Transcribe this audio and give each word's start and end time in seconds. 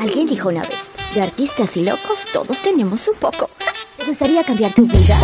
Alguien 0.00 0.26
dijo 0.26 0.48
una 0.48 0.62
vez, 0.62 0.90
de 1.14 1.20
artistas 1.22 1.76
y 1.76 1.82
locos 1.82 2.24
todos 2.32 2.58
tenemos 2.60 3.06
un 3.08 3.16
poco. 3.16 3.50
¿Te 3.98 4.06
gustaría 4.06 4.42
cambiar 4.42 4.72
tu 4.72 4.86
vida? 4.86 5.18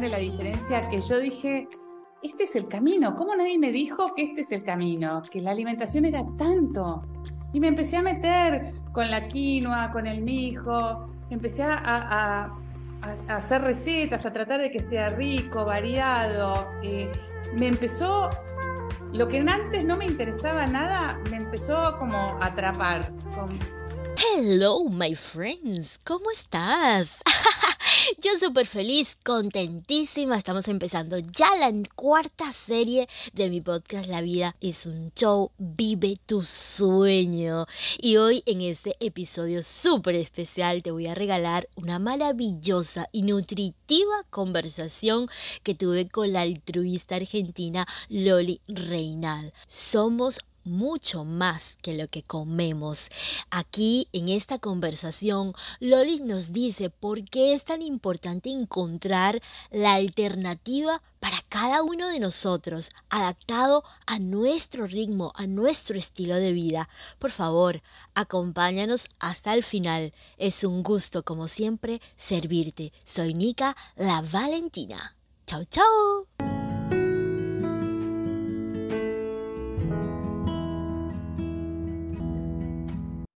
de 0.00 0.08
la 0.08 0.18
diferencia 0.18 0.80
que 0.90 1.00
yo 1.00 1.18
dije, 1.18 1.68
este 2.22 2.44
es 2.44 2.54
el 2.56 2.68
camino. 2.68 3.14
¿Cómo 3.16 3.34
nadie 3.34 3.58
me 3.58 3.72
dijo 3.72 4.14
que 4.14 4.24
este 4.24 4.42
es 4.42 4.52
el 4.52 4.62
camino? 4.62 5.22
Que 5.30 5.40
la 5.40 5.50
alimentación 5.52 6.04
era 6.04 6.24
tanto. 6.36 7.02
Y 7.52 7.60
me 7.60 7.68
empecé 7.68 7.96
a 7.96 8.02
meter 8.02 8.72
con 8.92 9.10
la 9.10 9.26
quinoa, 9.26 9.90
con 9.90 10.06
el 10.06 10.20
mijo, 10.22 11.08
empecé 11.30 11.62
a, 11.62 11.78
a- 11.84 12.58
a 13.28 13.36
hacer 13.36 13.62
recetas, 13.62 14.26
a 14.26 14.32
tratar 14.32 14.60
de 14.60 14.70
que 14.70 14.80
sea 14.80 15.08
rico, 15.10 15.64
variado. 15.64 16.68
Eh, 16.82 17.10
me 17.58 17.68
empezó, 17.68 18.30
lo 19.12 19.28
que 19.28 19.38
antes 19.38 19.84
no 19.84 19.96
me 19.96 20.04
interesaba 20.04 20.66
nada, 20.66 21.18
me 21.30 21.36
empezó 21.36 21.98
como 21.98 22.16
a 22.40 22.46
atrapar. 22.46 23.10
Con- 23.34 23.77
Hello, 24.20 24.82
my 24.82 25.14
friends. 25.14 26.00
¿Cómo 26.02 26.32
estás? 26.32 27.08
Yo 28.20 28.36
súper 28.40 28.66
feliz, 28.66 29.16
contentísima. 29.24 30.36
Estamos 30.36 30.66
empezando 30.66 31.18
ya 31.18 31.54
la 31.56 31.72
cuarta 31.94 32.52
serie 32.52 33.08
de 33.32 33.48
mi 33.48 33.60
podcast 33.60 34.08
La 34.08 34.20
vida 34.20 34.56
es 34.60 34.86
un 34.86 35.12
show. 35.14 35.52
Vive 35.58 36.18
tu 36.26 36.42
sueño. 36.42 37.66
Y 37.96 38.16
hoy 38.16 38.42
en 38.46 38.62
este 38.62 38.96
episodio 38.98 39.62
súper 39.62 40.16
especial 40.16 40.82
te 40.82 40.90
voy 40.90 41.06
a 41.06 41.14
regalar 41.14 41.68
una 41.76 42.00
maravillosa 42.00 43.08
y 43.12 43.22
nutritiva 43.22 44.24
conversación 44.30 45.28
que 45.62 45.76
tuve 45.76 46.08
con 46.08 46.32
la 46.32 46.40
altruista 46.40 47.14
argentina 47.14 47.86
Loli 48.08 48.62
Reinal. 48.66 49.52
Somos 49.68 50.40
mucho 50.68 51.24
más 51.24 51.76
que 51.82 51.94
lo 51.94 52.08
que 52.08 52.22
comemos. 52.22 53.08
Aquí 53.50 54.08
en 54.12 54.28
esta 54.28 54.58
conversación, 54.58 55.54
Loli 55.80 56.20
nos 56.20 56.52
dice 56.52 56.90
por 56.90 57.24
qué 57.24 57.54
es 57.54 57.64
tan 57.64 57.82
importante 57.82 58.50
encontrar 58.50 59.42
la 59.70 59.94
alternativa 59.94 61.02
para 61.20 61.42
cada 61.48 61.82
uno 61.82 62.08
de 62.08 62.20
nosotros, 62.20 62.90
adaptado 63.10 63.84
a 64.06 64.18
nuestro 64.18 64.86
ritmo, 64.86 65.32
a 65.34 65.46
nuestro 65.46 65.98
estilo 65.98 66.36
de 66.36 66.52
vida. 66.52 66.88
Por 67.18 67.30
favor, 67.30 67.82
acompáñanos 68.14 69.06
hasta 69.18 69.54
el 69.54 69.64
final. 69.64 70.12
Es 70.36 70.64
un 70.64 70.82
gusto, 70.82 71.24
como 71.24 71.48
siempre, 71.48 72.00
servirte. 72.16 72.92
Soy 73.06 73.34
Nika, 73.34 73.76
la 73.96 74.22
Valentina. 74.22 75.16
Chao, 75.46 75.64
chao. 75.64 76.57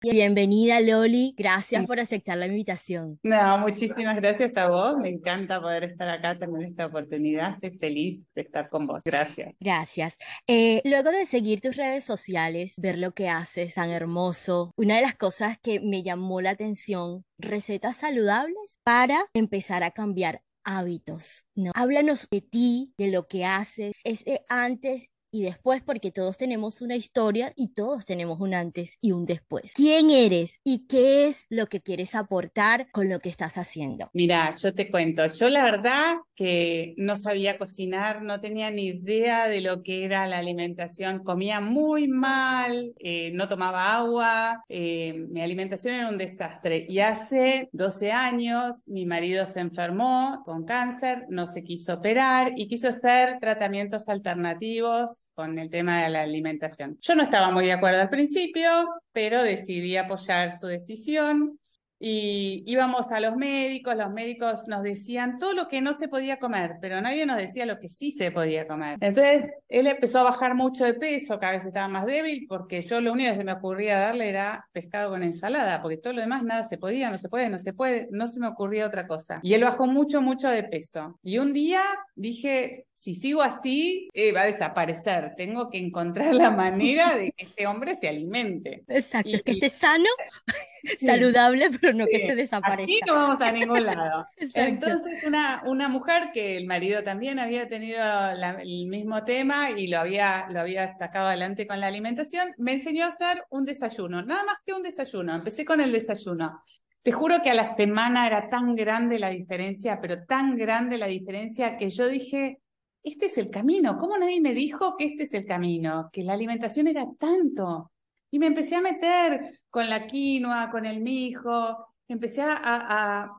Bienvenida 0.01 0.79
Loli, 0.79 1.35
gracias 1.37 1.85
por 1.85 1.99
aceptar 1.99 2.35
la 2.35 2.47
invitación. 2.47 3.19
No, 3.21 3.59
muchísimas 3.59 4.15
gracias 4.15 4.57
a 4.57 4.67
vos. 4.67 4.97
Me 4.97 5.09
encanta 5.09 5.61
poder 5.61 5.83
estar 5.83 6.09
acá, 6.09 6.39
tener 6.39 6.69
esta 6.69 6.87
oportunidad. 6.87 7.53
Estoy 7.61 7.77
feliz 7.77 8.25
de 8.33 8.41
estar 8.41 8.67
con 8.69 8.87
vos. 8.87 9.03
Gracias. 9.05 9.53
Gracias. 9.59 10.17
Eh, 10.47 10.81
luego 10.85 11.11
de 11.11 11.27
seguir 11.27 11.61
tus 11.61 11.75
redes 11.75 12.03
sociales, 12.03 12.73
ver 12.77 12.97
lo 12.97 13.11
que 13.11 13.29
haces 13.29 13.75
tan 13.75 13.91
hermoso, 13.91 14.73
una 14.75 14.95
de 14.95 15.03
las 15.03 15.13
cosas 15.13 15.59
que 15.59 15.79
me 15.79 16.01
llamó 16.01 16.41
la 16.41 16.49
atención, 16.49 17.23
recetas 17.37 17.97
saludables 17.97 18.79
para 18.83 19.27
empezar 19.35 19.83
a 19.83 19.91
cambiar 19.91 20.41
hábitos, 20.63 21.45
¿no? 21.53 21.73
Háblanos 21.75 22.27
de 22.31 22.41
ti, 22.41 22.95
de 22.97 23.11
lo 23.11 23.27
que 23.27 23.45
haces, 23.45 23.93
ese 24.03 24.43
antes 24.49 25.09
y 25.31 25.43
después, 25.43 25.81
porque 25.81 26.11
todos 26.11 26.37
tenemos 26.37 26.81
una 26.81 26.95
historia 26.95 27.53
y 27.55 27.69
todos 27.69 28.05
tenemos 28.05 28.39
un 28.39 28.53
antes 28.53 28.97
y 29.01 29.13
un 29.13 29.25
después. 29.25 29.73
¿Quién 29.73 30.09
eres 30.09 30.59
y 30.63 30.87
qué 30.87 31.27
es 31.27 31.45
lo 31.49 31.67
que 31.67 31.81
quieres 31.81 32.15
aportar 32.15 32.91
con 32.91 33.09
lo 33.09 33.19
que 33.19 33.29
estás 33.29 33.57
haciendo? 33.57 34.09
Mira, 34.13 34.51
yo 34.51 34.73
te 34.73 34.91
cuento, 34.91 35.25
yo 35.27 35.49
la 35.49 35.63
verdad 35.63 36.15
que 36.35 36.93
no 36.97 37.15
sabía 37.15 37.57
cocinar, 37.57 38.23
no 38.23 38.41
tenía 38.41 38.71
ni 38.71 38.87
idea 38.87 39.47
de 39.47 39.61
lo 39.61 39.83
que 39.83 40.05
era 40.05 40.27
la 40.27 40.39
alimentación, 40.39 41.23
comía 41.23 41.61
muy 41.61 42.07
mal, 42.07 42.93
eh, 42.99 43.31
no 43.33 43.47
tomaba 43.47 43.93
agua, 43.95 44.63
eh, 44.67 45.13
mi 45.29 45.41
alimentación 45.41 45.95
era 45.95 46.09
un 46.09 46.17
desastre. 46.17 46.85
Y 46.89 46.99
hace 46.99 47.69
12 47.71 48.11
años 48.11 48.87
mi 48.87 49.05
marido 49.05 49.45
se 49.45 49.59
enfermó 49.59 50.41
con 50.45 50.65
cáncer, 50.65 51.25
no 51.29 51.47
se 51.47 51.63
quiso 51.63 51.93
operar 51.93 52.53
y 52.57 52.67
quiso 52.67 52.89
hacer 52.89 53.37
tratamientos 53.39 54.09
alternativos 54.09 55.20
con 55.33 55.57
el 55.57 55.69
tema 55.69 56.03
de 56.03 56.09
la 56.09 56.21
alimentación. 56.23 56.97
Yo 57.01 57.15
no 57.15 57.23
estaba 57.23 57.51
muy 57.51 57.65
de 57.65 57.73
acuerdo 57.73 58.01
al 58.01 58.09
principio, 58.09 58.69
pero 59.11 59.43
decidí 59.43 59.97
apoyar 59.97 60.57
su 60.57 60.67
decisión 60.67 61.59
y 62.03 62.63
íbamos 62.65 63.11
a 63.11 63.19
los 63.19 63.35
médicos, 63.37 63.95
los 63.95 64.09
médicos 64.11 64.67
nos 64.67 64.81
decían 64.81 65.37
todo 65.37 65.53
lo 65.53 65.67
que 65.67 65.81
no 65.81 65.93
se 65.93 66.07
podía 66.07 66.39
comer, 66.39 66.77
pero 66.81 66.99
nadie 66.99 67.27
nos 67.27 67.37
decía 67.37 67.67
lo 67.67 67.79
que 67.79 67.89
sí 67.89 68.09
se 68.09 68.31
podía 68.31 68.65
comer. 68.67 68.97
Entonces 69.01 69.51
él 69.69 69.85
empezó 69.85 70.19
a 70.19 70.23
bajar 70.23 70.55
mucho 70.55 70.83
de 70.83 70.95
peso, 70.95 71.39
cada 71.39 71.53
vez 71.53 71.65
estaba 71.65 71.87
más 71.87 72.07
débil, 72.07 72.47
porque 72.49 72.81
yo 72.81 72.99
lo 73.01 73.11
único 73.13 73.29
que 73.29 73.37
se 73.37 73.43
me 73.43 73.51
ocurría 73.53 73.99
darle 73.99 74.29
era 74.29 74.67
pescado 74.71 75.11
con 75.11 75.21
ensalada, 75.21 75.79
porque 75.83 75.97
todo 75.97 76.13
lo 76.13 76.21
demás 76.21 76.43
nada 76.43 76.63
se 76.63 76.79
podía, 76.79 77.11
no 77.11 77.19
se 77.19 77.29
puede, 77.29 77.49
no 77.49 77.59
se 77.59 77.71
puede, 77.73 78.07
no 78.11 78.27
se 78.27 78.39
me 78.39 78.47
ocurría 78.47 78.87
otra 78.87 79.05
cosa. 79.05 79.39
Y 79.43 79.53
él 79.53 79.63
bajó 79.63 79.85
mucho, 79.85 80.21
mucho 80.23 80.49
de 80.49 80.63
peso. 80.63 81.19
Y 81.21 81.37
un 81.37 81.53
día 81.53 81.81
dije, 82.15 82.85
si 82.95 83.13
sigo 83.15 83.41
así, 83.43 84.09
eh, 84.13 84.31
va 84.31 84.41
a 84.41 84.45
desaparecer. 84.45 85.33
Tengo 85.37 85.69
que 85.69 85.77
encontrar 85.79 86.33
la 86.35 86.51
manera 86.51 87.15
de 87.15 87.31
que 87.35 87.45
este 87.45 87.65
hombre 87.67 87.95
se 87.95 88.07
alimente. 88.09 88.83
Exacto, 88.87 89.29
Y- 89.29 89.39
que 89.41 89.51
esté 89.53 89.69
sano, 89.69 90.05
Sí. 90.83 91.05
saludable, 91.05 91.69
pero 91.79 91.90
no 91.93 92.05
que 92.07 92.19
se 92.27 92.35
desaparezca. 92.35 92.83
Así 92.83 92.99
no 93.07 93.13
vamos 93.15 93.41
a 93.41 93.51
ningún 93.51 93.85
lado. 93.85 94.25
Entonces, 94.53 95.23
una, 95.23 95.63
una 95.65 95.87
mujer 95.89 96.31
que 96.33 96.57
el 96.57 96.65
marido 96.67 97.03
también 97.03 97.39
había 97.39 97.67
tenido 97.67 97.99
la- 97.99 98.57
el 98.61 98.87
mismo 98.87 99.23
tema 99.23 99.71
y 99.71 99.87
lo 99.87 99.99
había, 99.99 100.47
lo 100.49 100.61
había 100.61 100.87
sacado 100.87 101.27
adelante 101.27 101.67
con 101.67 101.79
la 101.79 101.87
alimentación, 101.87 102.53
me 102.57 102.73
enseñó 102.73 103.05
a 103.05 103.09
hacer 103.09 103.43
un 103.49 103.65
desayuno, 103.65 104.21
nada 104.23 104.43
más 104.43 104.55
que 104.65 104.73
un 104.73 104.83
desayuno. 104.83 105.35
Empecé 105.35 105.65
con 105.65 105.81
el 105.81 105.91
desayuno. 105.91 106.59
Te 107.03 107.11
juro 107.11 107.41
que 107.41 107.49
a 107.49 107.55
la 107.55 107.65
semana 107.65 108.27
era 108.27 108.47
tan 108.49 108.75
grande 108.75 109.17
la 109.17 109.29
diferencia, 109.29 109.99
pero 109.99 110.23
tan 110.25 110.55
grande 110.55 110.97
la 110.99 111.07
diferencia 111.07 111.75
que 111.77 111.89
yo 111.89 112.07
dije, 112.07 112.59
este 113.03 113.25
es 113.25 113.37
el 113.39 113.49
camino. 113.49 113.97
¿Cómo 113.97 114.15
nadie 114.17 114.39
me 114.39 114.53
dijo 114.53 114.95
que 114.97 115.05
este 115.05 115.23
es 115.23 115.33
el 115.33 115.45
camino? 115.47 116.09
Que 116.13 116.21
la 116.23 116.33
alimentación 116.33 116.87
era 116.87 117.05
tanto. 117.17 117.91
Y 118.31 118.39
me 118.39 118.47
empecé 118.47 118.77
a 118.77 118.81
meter 118.81 119.41
con 119.69 119.89
la 119.89 120.07
quinoa, 120.07 120.69
con 120.71 120.85
el 120.85 121.01
mijo, 121.01 121.87
empecé 122.07 122.41
a, 122.43 123.29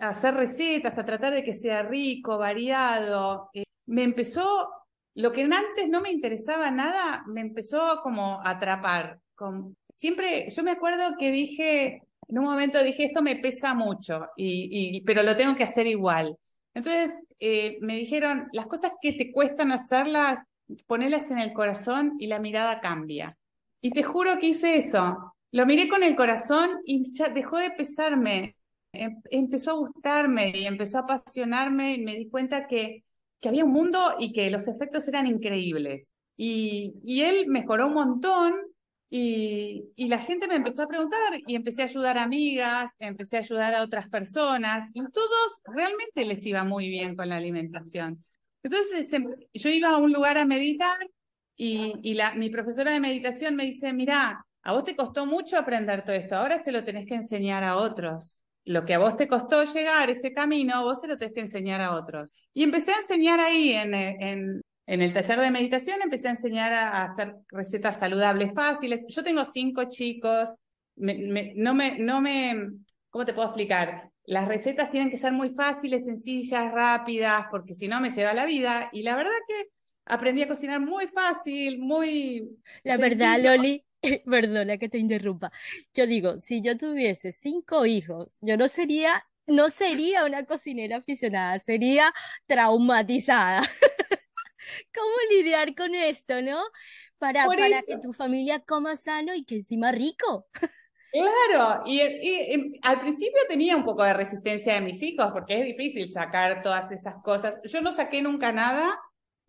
hacer 0.00 0.34
recetas, 0.34 0.98
a 0.98 1.04
tratar 1.04 1.32
de 1.34 1.42
que 1.42 1.52
sea 1.52 1.82
rico, 1.82 2.38
variado. 2.38 3.50
Eh, 3.54 3.64
me 3.86 4.02
empezó, 4.02 4.68
lo 5.14 5.32
que 5.32 5.42
antes 5.42 5.88
no 5.88 6.00
me 6.00 6.10
interesaba 6.10 6.70
nada, 6.70 7.24
me 7.26 7.40
empezó 7.40 8.00
como 8.02 8.40
a 8.40 8.50
atrapar. 8.50 9.18
Con- 9.34 9.76
siempre, 9.90 10.48
yo 10.50 10.62
me 10.62 10.70
acuerdo 10.72 11.16
que 11.18 11.30
dije, 11.30 12.02
en 12.28 12.38
un 12.38 12.44
momento 12.44 12.82
dije, 12.82 13.04
esto 13.06 13.22
me 13.22 13.36
pesa 13.36 13.74
mucho, 13.74 14.26
y, 14.36 14.96
y- 14.98 15.00
pero 15.02 15.22
lo 15.22 15.36
tengo 15.36 15.54
que 15.56 15.64
hacer 15.64 15.86
igual. 15.86 16.36
Entonces 16.74 17.22
eh, 17.38 17.76
me 17.80 17.96
dijeron, 17.96 18.48
las 18.52 18.66
cosas 18.66 18.92
que 19.00 19.12
te 19.12 19.32
cuestan 19.32 19.72
hacerlas, 19.72 20.38
ponelas 20.86 21.30
en 21.30 21.38
el 21.38 21.52
corazón 21.52 22.14
y 22.18 22.26
la 22.28 22.38
mirada 22.38 22.80
cambia. 22.80 23.36
Y 23.82 23.90
te 23.90 24.02
juro 24.04 24.38
que 24.38 24.48
hice 24.48 24.76
eso. 24.76 25.34
Lo 25.50 25.66
miré 25.66 25.88
con 25.88 26.02
el 26.02 26.16
corazón 26.16 26.70
y 26.86 27.12
ya 27.12 27.28
dejó 27.28 27.58
de 27.58 27.72
pesarme. 27.72 28.56
Em- 28.92 29.20
empezó 29.30 29.72
a 29.72 29.74
gustarme 29.74 30.52
y 30.54 30.66
empezó 30.66 30.98
a 30.98 31.00
apasionarme 31.02 31.94
y 31.94 32.02
me 32.02 32.16
di 32.16 32.28
cuenta 32.30 32.66
que, 32.66 33.04
que 33.40 33.48
había 33.48 33.64
un 33.64 33.72
mundo 33.72 33.98
y 34.18 34.32
que 34.32 34.50
los 34.50 34.68
efectos 34.68 35.06
eran 35.08 35.26
increíbles. 35.26 36.14
Y, 36.36 36.94
y 37.04 37.22
él 37.22 37.46
mejoró 37.48 37.88
un 37.88 37.94
montón 37.94 38.54
y, 39.10 39.84
y 39.96 40.08
la 40.08 40.18
gente 40.18 40.48
me 40.48 40.54
empezó 40.54 40.84
a 40.84 40.88
preguntar 40.88 41.18
y 41.46 41.54
empecé 41.54 41.82
a 41.82 41.86
ayudar 41.86 42.16
a 42.18 42.22
amigas, 42.22 42.92
empecé 42.98 43.36
a 43.36 43.40
ayudar 43.40 43.74
a 43.74 43.82
otras 43.82 44.08
personas 44.08 44.90
y 44.94 45.02
todos 45.10 45.60
realmente 45.64 46.24
les 46.24 46.46
iba 46.46 46.64
muy 46.64 46.88
bien 46.88 47.16
con 47.16 47.28
la 47.28 47.36
alimentación. 47.36 48.22
Entonces 48.62 49.12
em- 49.12 49.34
yo 49.52 49.70
iba 49.70 49.90
a 49.90 49.98
un 49.98 50.12
lugar 50.12 50.38
a 50.38 50.46
meditar 50.46 50.96
y, 51.56 51.94
y 52.02 52.14
la, 52.14 52.34
mi 52.34 52.50
profesora 52.50 52.92
de 52.92 53.00
meditación 53.00 53.54
me 53.56 53.64
dice, 53.64 53.92
mira, 53.92 54.44
a 54.62 54.72
vos 54.72 54.84
te 54.84 54.96
costó 54.96 55.26
mucho 55.26 55.58
aprender 55.58 56.04
todo 56.04 56.14
esto, 56.16 56.36
ahora 56.36 56.58
se 56.58 56.72
lo 56.72 56.84
tenés 56.84 57.06
que 57.06 57.14
enseñar 57.14 57.64
a 57.64 57.76
otros. 57.76 58.42
Lo 58.64 58.84
que 58.84 58.94
a 58.94 58.98
vos 58.98 59.16
te 59.16 59.26
costó 59.28 59.64
llegar 59.64 60.08
ese 60.10 60.32
camino, 60.32 60.82
vos 60.84 61.00
se 61.00 61.08
lo 61.08 61.18
tenés 61.18 61.34
que 61.34 61.40
enseñar 61.40 61.80
a 61.80 61.94
otros. 61.96 62.32
Y 62.54 62.62
empecé 62.62 62.92
a 62.92 62.98
enseñar 63.00 63.40
ahí 63.40 63.72
en, 63.72 63.92
en, 63.94 64.62
en 64.86 65.02
el 65.02 65.12
taller 65.12 65.40
de 65.40 65.50
meditación, 65.50 66.00
empecé 66.02 66.28
a 66.28 66.32
enseñar 66.32 66.72
a, 66.72 66.90
a 66.90 67.04
hacer 67.06 67.34
recetas 67.50 67.98
saludables 67.98 68.52
fáciles. 68.54 69.04
Yo 69.08 69.24
tengo 69.24 69.44
cinco 69.44 69.84
chicos, 69.88 70.48
me- 70.96 71.14
me- 71.18 71.52
no 71.56 71.74
me, 71.74 71.98
no 71.98 72.20
me, 72.20 72.54
¿cómo 73.10 73.24
te 73.24 73.32
puedo 73.34 73.48
explicar? 73.48 74.10
las 74.24 74.46
recetas 74.46 74.88
tienen 74.88 75.10
que 75.10 75.16
ser 75.16 75.32
muy 75.32 75.50
fáciles, 75.50 76.04
sencillas, 76.06 76.70
rápidas, 76.72 77.46
porque 77.50 77.74
si 77.74 77.88
no 77.88 78.00
me 78.00 78.10
lleva 78.10 78.32
la 78.34 78.46
vida. 78.46 78.88
Y 78.92 79.02
la 79.02 79.16
verdad 79.16 79.32
que 79.48 79.64
aprendí 80.04 80.42
a 80.42 80.48
cocinar 80.48 80.80
muy 80.80 81.06
fácil, 81.08 81.78
muy... 81.78 82.58
La 82.84 82.96
verdad, 82.96 83.38
Loli, 83.40 83.84
perdona 84.26 84.78
que 84.78 84.88
te 84.88 84.98
interrumpa. 84.98 85.52
Yo 85.94 86.06
digo, 86.06 86.38
si 86.38 86.60
yo 86.60 86.76
tuviese 86.76 87.32
cinco 87.32 87.86
hijos, 87.86 88.38
yo 88.40 88.56
no 88.56 88.68
sería, 88.68 89.26
no 89.46 89.70
sería 89.70 90.24
una 90.24 90.44
cocinera 90.44 90.98
aficionada, 90.98 91.58
sería 91.58 92.12
traumatizada. 92.46 93.62
¿Cómo 94.94 95.12
lidiar 95.30 95.74
con 95.74 95.94
esto, 95.94 96.40
no? 96.42 96.62
Para, 97.18 97.46
para 97.46 97.82
que 97.82 97.98
tu 97.98 98.12
familia 98.12 98.60
coma 98.60 98.96
sano 98.96 99.34
y 99.34 99.44
que 99.44 99.56
encima 99.56 99.92
rico. 99.92 100.46
Claro, 101.12 101.82
y, 101.84 102.00
al 102.82 103.00
principio 103.00 103.38
tenía 103.46 103.76
un 103.76 103.84
poco 103.84 104.02
de 104.02 104.14
resistencia 104.14 104.74
de 104.74 104.80
mis 104.80 105.02
hijos 105.02 105.30
porque 105.32 105.60
es 105.60 105.66
difícil 105.66 106.10
sacar 106.10 106.62
todas 106.62 106.90
esas 106.90 107.16
cosas. 107.22 107.60
Yo 107.64 107.82
no 107.82 107.92
saqué 107.92 108.22
nunca 108.22 108.50
nada, 108.50 108.98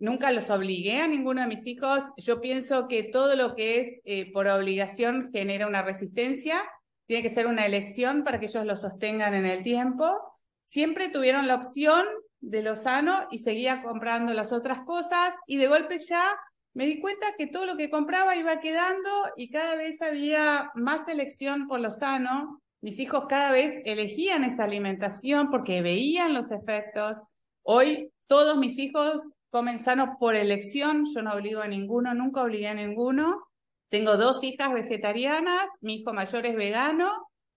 nunca 0.04 0.34
los 0.34 0.50
obligué 0.50 1.00
a 1.00 1.08
ninguno 1.08 1.42
de 1.42 1.48
mis 1.48 1.66
hijos. 1.66 2.02
Yo 2.18 2.42
pienso 2.42 2.90
que 2.90 3.04
todo 3.04 3.38
lo 3.38 3.56
que 3.56 3.80
es 3.80 4.02
eh, 4.04 4.34
por 4.34 4.48
obligación 4.48 5.30
genera 5.32 5.66
una 5.66 5.82
resistencia. 5.82 6.62
Tiene 7.06 7.24
que 7.24 7.30
ser 7.30 7.48
una 7.48 7.66
elección 7.66 8.26
para 8.26 8.38
que 8.38 8.48
ellos 8.48 8.66
lo 8.66 8.76
sostengan 8.76 9.34
en 9.34 9.46
el 9.46 9.64
tiempo. 9.64 10.20
Siempre 10.62 11.08
tuvieron 11.08 11.48
la 11.48 11.56
opción 11.56 12.06
de 12.42 12.62
lo 12.62 12.76
sano 12.76 13.30
y 13.32 13.40
seguía 13.40 13.82
comprando 13.82 14.34
las 14.34 14.52
otras 14.52 14.82
cosas 14.82 15.32
y 15.48 15.56
de 15.56 15.68
golpe 15.68 15.98
ya 16.00 16.38
me 16.74 16.86
di 16.86 17.00
cuenta 17.00 17.28
que 17.38 17.48
todo 17.48 17.66
lo 17.66 17.78
que 17.78 17.90
compraba 17.90 18.36
iba 18.36 18.60
quedando 18.60 19.10
y 19.38 19.52
cada 19.52 19.78
vez 19.78 20.02
había 20.02 20.70
más 20.76 21.08
elección 21.08 21.66
por 21.70 21.80
lo 21.80 21.92
sano. 21.92 22.62
Mis 22.82 23.00
hijos 23.00 23.24
cada 23.30 23.54
vez 23.54 23.80
elegían 23.86 24.44
esa 24.44 24.66
alimentación 24.66 25.50
porque 25.50 25.82
veían 25.82 26.34
los 26.34 26.52
efectos. 26.52 27.20
Hoy 27.62 28.12
todos 28.28 28.58
mis 28.58 28.78
hijos 28.80 29.30
comen 29.54 29.78
sano 29.78 30.18
por 30.20 30.36
elección, 30.36 31.06
yo 31.14 31.22
no 31.22 31.36
obligo 31.36 31.62
a 31.62 31.68
ninguno, 31.68 32.16
nunca 32.16 32.42
obligué 32.42 32.70
a 32.70 32.74
ninguno. 32.74 33.50
Tengo 33.88 34.18
dos 34.18 34.44
hijas 34.44 34.74
vegetarianas, 34.74 35.68
mi 35.80 35.98
hijo 35.98 36.12
mayor 36.12 36.48
es 36.48 36.56
vegano 36.56 37.12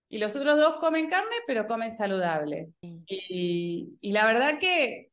y 0.07 0.19
los 0.19 0.37
otros 0.37 0.59
dos 0.59 0.77
comen 0.77 1.09
carne, 1.09 1.37
pero 1.47 1.67
comen 1.67 1.97
saludables. 1.97 2.69
Y, 2.83 3.97
y 3.99 4.13
la 4.13 4.27
verdad 4.27 4.59
que 4.59 5.09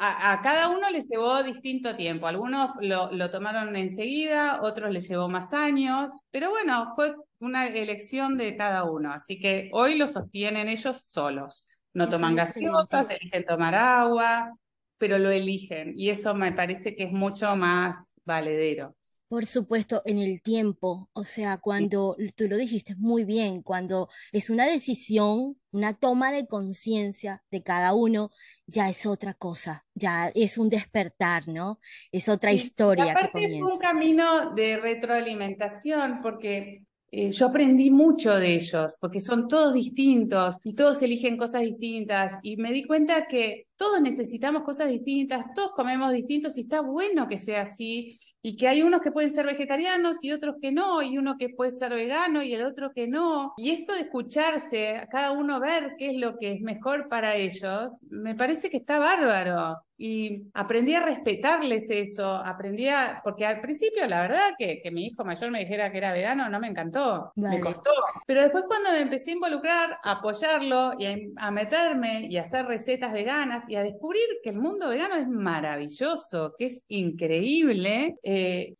a, 0.00 0.40
cada 0.42 0.70
uno 0.70 0.88
les 0.88 1.06
llevó 1.06 1.42
distinto 1.42 1.94
tiempo. 1.96 2.26
Algunos 2.26 2.70
lo, 2.80 3.12
lo, 3.12 3.30
tomaron 3.30 3.76
enseguida, 3.76 4.60
otros 4.62 4.90
les 4.90 5.06
llevó 5.06 5.28
más 5.28 5.52
años, 5.52 6.12
pero 6.30 6.48
bueno, 6.48 6.94
fue 6.96 7.14
una 7.40 7.66
elección 7.66 8.38
de 8.38 8.56
cada 8.56 8.84
uno. 8.84 9.12
Así 9.12 9.38
que 9.38 9.68
hoy 9.74 9.98
lo 9.98 10.06
sostienen 10.08 10.68
ellos 10.68 10.96
solos. 11.06 11.66
No 11.92 12.08
toman 12.08 12.36
gaseosas, 12.36 13.10
eligen 13.10 13.44
tomar 13.44 13.74
agua, 13.74 14.50
pero 14.98 15.18
lo 15.18 15.30
eligen. 15.30 15.94
Y 15.96 16.10
eso 16.10 16.34
me 16.34 16.52
parece 16.52 16.94
que 16.94 17.04
es 17.04 17.12
mucho 17.12 17.54
más 17.56 18.10
valedero. 18.24 18.96
Por 19.28 19.44
supuesto, 19.44 20.02
en 20.04 20.18
el 20.18 20.40
tiempo, 20.40 21.10
o 21.12 21.24
sea, 21.24 21.58
cuando 21.58 22.16
tú 22.36 22.46
lo 22.46 22.56
dijiste 22.56 22.94
muy 22.94 23.24
bien, 23.24 23.60
cuando 23.60 24.08
es 24.30 24.50
una 24.50 24.66
decisión, 24.66 25.56
una 25.72 25.94
toma 25.94 26.30
de 26.30 26.46
conciencia 26.46 27.42
de 27.50 27.60
cada 27.64 27.92
uno, 27.92 28.30
ya 28.68 28.88
es 28.88 29.04
otra 29.04 29.34
cosa, 29.34 29.84
ya 29.94 30.30
es 30.32 30.58
un 30.58 30.68
despertar, 30.68 31.48
¿no? 31.48 31.80
Es 32.12 32.28
otra 32.28 32.52
historia 32.52 33.16
que 33.16 33.30
comienza. 33.32 33.56
Es 33.56 33.72
un 33.72 33.78
camino 33.80 34.54
de 34.54 34.76
retroalimentación, 34.76 36.20
porque 36.22 36.85
eh, 37.18 37.30
yo 37.30 37.46
aprendí 37.46 37.90
mucho 37.90 38.36
de 38.36 38.52
ellos, 38.52 38.98
porque 39.00 39.20
son 39.20 39.48
todos 39.48 39.72
distintos 39.72 40.56
y 40.62 40.74
todos 40.74 41.00
eligen 41.00 41.38
cosas 41.38 41.62
distintas. 41.62 42.34
Y 42.42 42.58
me 42.58 42.70
di 42.70 42.84
cuenta 42.84 43.26
que 43.26 43.68
todos 43.74 44.02
necesitamos 44.02 44.64
cosas 44.64 44.90
distintas, 44.90 45.46
todos 45.54 45.72
comemos 45.72 46.12
distintos 46.12 46.58
y 46.58 46.60
está 46.60 46.82
bueno 46.82 47.26
que 47.26 47.38
sea 47.38 47.62
así 47.62 48.20
y 48.42 48.54
que 48.54 48.68
hay 48.68 48.82
unos 48.82 49.00
que 49.00 49.12
pueden 49.12 49.30
ser 49.30 49.46
vegetarianos 49.46 50.22
y 50.22 50.30
otros 50.30 50.56
que 50.60 50.72
no, 50.72 51.00
y 51.00 51.16
uno 51.16 51.38
que 51.38 51.48
puede 51.48 51.70
ser 51.70 51.94
vegano 51.94 52.42
y 52.42 52.52
el 52.52 52.62
otro 52.62 52.92
que 52.94 53.08
no. 53.08 53.54
Y 53.56 53.70
esto 53.70 53.94
de 53.94 54.00
escucharse, 54.00 54.98
a 54.98 55.06
cada 55.06 55.32
uno 55.32 55.58
ver 55.58 55.94
qué 55.98 56.10
es 56.10 56.18
lo 56.18 56.36
que 56.36 56.52
es 56.52 56.60
mejor 56.60 57.08
para 57.08 57.34
ellos, 57.34 58.04
me 58.10 58.34
parece 58.34 58.68
que 58.68 58.76
está 58.76 58.98
bárbaro 58.98 59.78
y 59.98 60.42
aprendí 60.54 60.94
a 60.94 61.04
respetarles 61.04 61.90
eso, 61.90 62.26
aprendí 62.26 62.88
a, 62.88 63.20
porque 63.24 63.46
al 63.46 63.60
principio 63.60 64.06
la 64.06 64.22
verdad 64.22 64.54
que, 64.58 64.80
que 64.82 64.90
mi 64.90 65.06
hijo 65.06 65.24
mayor 65.24 65.50
me 65.50 65.60
dijera 65.60 65.90
que 65.90 65.98
era 65.98 66.12
vegano 66.12 66.48
no 66.48 66.60
me 66.60 66.68
encantó, 66.68 67.32
me 67.36 67.60
costó, 67.60 67.90
pero 68.26 68.42
después 68.42 68.64
cuando 68.66 68.90
me 68.90 69.00
empecé 69.00 69.30
a 69.30 69.34
involucrar, 69.34 69.98
a 70.02 70.12
apoyarlo 70.12 70.92
y 70.98 71.32
a, 71.36 71.50
meterme 71.50 72.26
y 72.28 72.36
a 72.36 72.42
hacer 72.42 72.66
recetas 72.66 73.12
veganas 73.12 73.68
y 73.68 73.76
a 73.76 73.82
descubrir 73.82 74.26
que 74.42 74.50
el 74.50 74.58
mundo 74.58 74.88
vegano 74.88 75.14
es 75.16 75.28
maravilloso, 75.28 76.54
que 76.58 76.66
es 76.66 76.82
increíble, 76.88 78.16
eh, 78.22 78.74